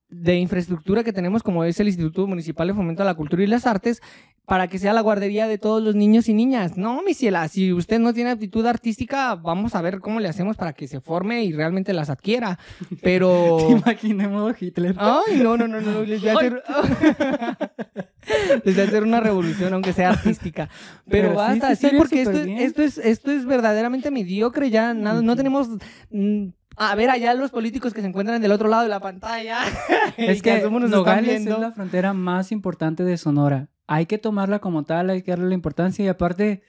[0.09, 3.47] de infraestructura que tenemos, como es el Instituto Municipal de Fomento a la Cultura y
[3.47, 4.01] las Artes,
[4.45, 6.77] para que sea la guardería de todos los niños y niñas.
[6.77, 10.55] No, mi ciela, si usted no tiene aptitud artística, vamos a ver cómo le hacemos
[10.55, 12.59] para que se forme y realmente las adquiera.
[13.01, 13.57] Pero...
[13.67, 14.95] Te imaginé modo Hitler.
[14.97, 16.63] Ay, no, no, no, no, les voy a hacer...
[18.63, 20.69] les voy a hacer una revolución, aunque sea artística.
[21.09, 25.35] Pero, Pero basta, sí porque esto, esto, es, esto es verdaderamente mediocre, ya nada, no
[25.35, 25.69] tenemos...
[26.11, 29.59] mm, a ver, allá los políticos que se encuentran del otro lado de la pantalla.
[30.17, 33.69] Es que están Nogales es la frontera más importante de Sonora.
[33.87, 36.63] Hay que tomarla como tal, hay que darle la importancia y aparte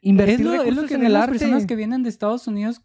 [0.00, 1.38] Invertir es lo, es lo recursos que en el las arte.
[1.38, 2.82] personas que vienen de Estados Unidos.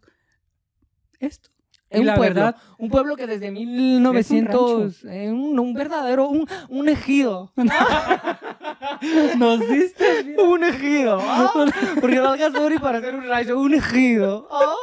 [1.20, 1.50] Esto.
[1.90, 6.46] Es un la pueblo, verdad, un pueblo que desde 1900, eh, un, un verdadero, un,
[6.68, 7.52] un ejido,
[9.38, 10.34] nos diste.
[10.42, 11.52] un ejido, ah,
[12.00, 14.74] porque no alcanzó sorry para hacer un rayo, un ejido, ah.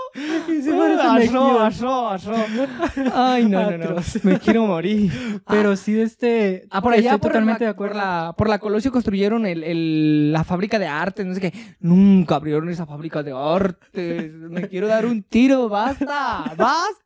[0.47, 2.33] Y parece un Asó, asó, asó.
[3.13, 3.95] Ay, no, no, no.
[4.23, 5.41] Me quiero morir.
[5.47, 6.67] Pero sí, este.
[6.69, 7.93] Ah, por allá, estoy por totalmente la, de acuerdo.
[7.93, 11.53] Por la, por la Colosio construyeron el, el- la fábrica de arte, no sé qué.
[11.79, 14.31] Nunca abrieron esa fábrica de arte.
[14.33, 17.00] Me quiero dar un tiro, basta, basta.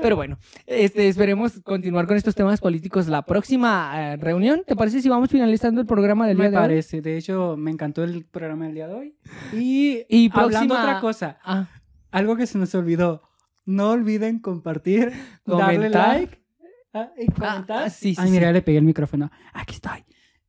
[0.00, 4.64] Pero bueno, este, esperemos continuar con estos temas políticos la próxima eh, reunión.
[4.66, 6.62] ¿Te parece si vamos finalizando el programa del día Me de hoy?
[6.62, 7.00] parece.
[7.02, 9.14] De hecho, me encantó el programa del día de hoy.
[9.52, 11.68] Y, Y hablando próxima- otra cosa, Ah,
[12.10, 13.22] algo que se nos olvidó.
[13.64, 15.12] No olviden compartir,
[15.46, 16.08] darle Comentar.
[16.18, 16.42] like
[16.94, 17.84] ah, y comentar.
[17.84, 18.54] ah, sí, sí, Ay, mira, sí.
[18.54, 19.30] le pegué el micrófono.
[19.52, 20.04] Aquí estoy.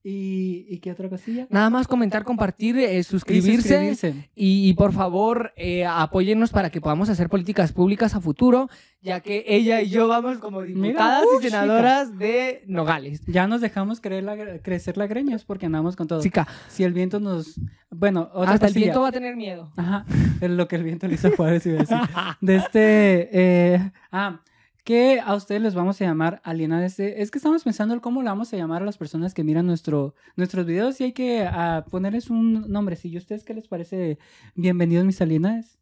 [0.05, 1.47] ¿Y, ¿y qué otra cosilla?
[1.49, 3.69] nada más comentar, compartir, eh, Y suscribirse.
[3.69, 4.29] suscribirse.
[4.35, 8.69] Y, y por favor, eh, apóyennos para que podamos hacer políticas públicas a futuro,
[9.01, 13.21] ya que ella y yo vamos como diputadas uh, y senadoras de Nogales.
[13.27, 16.21] Ya nos dejamos creer la- crecer las greñas porque andamos con todo.
[16.21, 17.57] Chica, Si el viento nos...
[17.89, 19.71] Bueno, otra hasta el viento va a tener miedo.
[19.77, 20.05] Ajá,
[20.41, 21.63] es lo que el viento le hizo a Juárez.
[22.41, 23.29] De este...
[23.31, 24.41] eh, ah,
[24.83, 26.97] que a ustedes les vamos a llamar alienades.
[26.97, 29.43] de- Es que estamos pensando en cómo le vamos a llamar a las personas que
[29.43, 33.19] miran nuestro, nuestros videos y hay que ah, ponerles un nombrecillo.
[33.19, 34.17] ¿Ustedes qué les parece?
[34.55, 35.77] Bienvenidos mis alienades.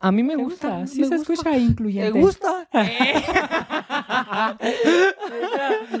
[0.00, 0.86] A mí me ¿Te gusta.
[0.86, 1.32] Sí me se gusta.
[1.32, 2.20] escucha ¿Te incluyente.
[2.20, 2.68] gusta?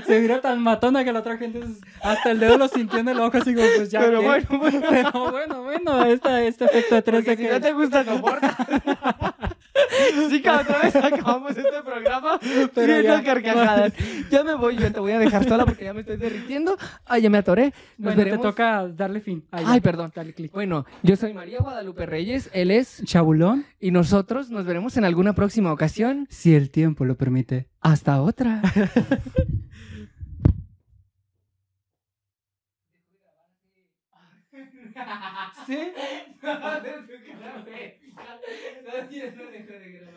[0.06, 1.60] Se mira tan matona que la otra gente
[2.02, 4.00] hasta el dedo lo sintió en el ojo, así como pues ya.
[4.00, 4.82] Pero bueno, bueno.
[4.90, 7.52] Pero bueno, bueno, este, este efecto de 3 Porque de si que...
[7.54, 8.56] no te gusta, soporta.
[8.68, 9.45] sí,
[10.42, 12.38] que otra vez acabamos este programa.
[12.74, 13.22] Pero ya.
[13.22, 13.92] carcajadas.
[14.30, 16.76] Ya me voy, yo te voy a dejar sola porque ya me estoy derritiendo.
[17.04, 17.66] Ay, ya me atoré.
[17.66, 18.40] Nos Bueno, veremos.
[18.40, 19.44] te toca darle fin.
[19.50, 19.80] Ay, ya.
[19.80, 20.12] perdón.
[20.14, 20.52] Dale clic.
[20.52, 25.34] Bueno, yo soy María Guadalupe Reyes, él es, Chabulón, y nosotros nos veremos en alguna
[25.34, 26.26] próxima ocasión.
[26.30, 27.68] si el tiempo lo permite.
[27.80, 28.62] Hasta otra.
[35.66, 35.78] ¿Sí?
[38.84, 40.15] No, no dejó de grabar.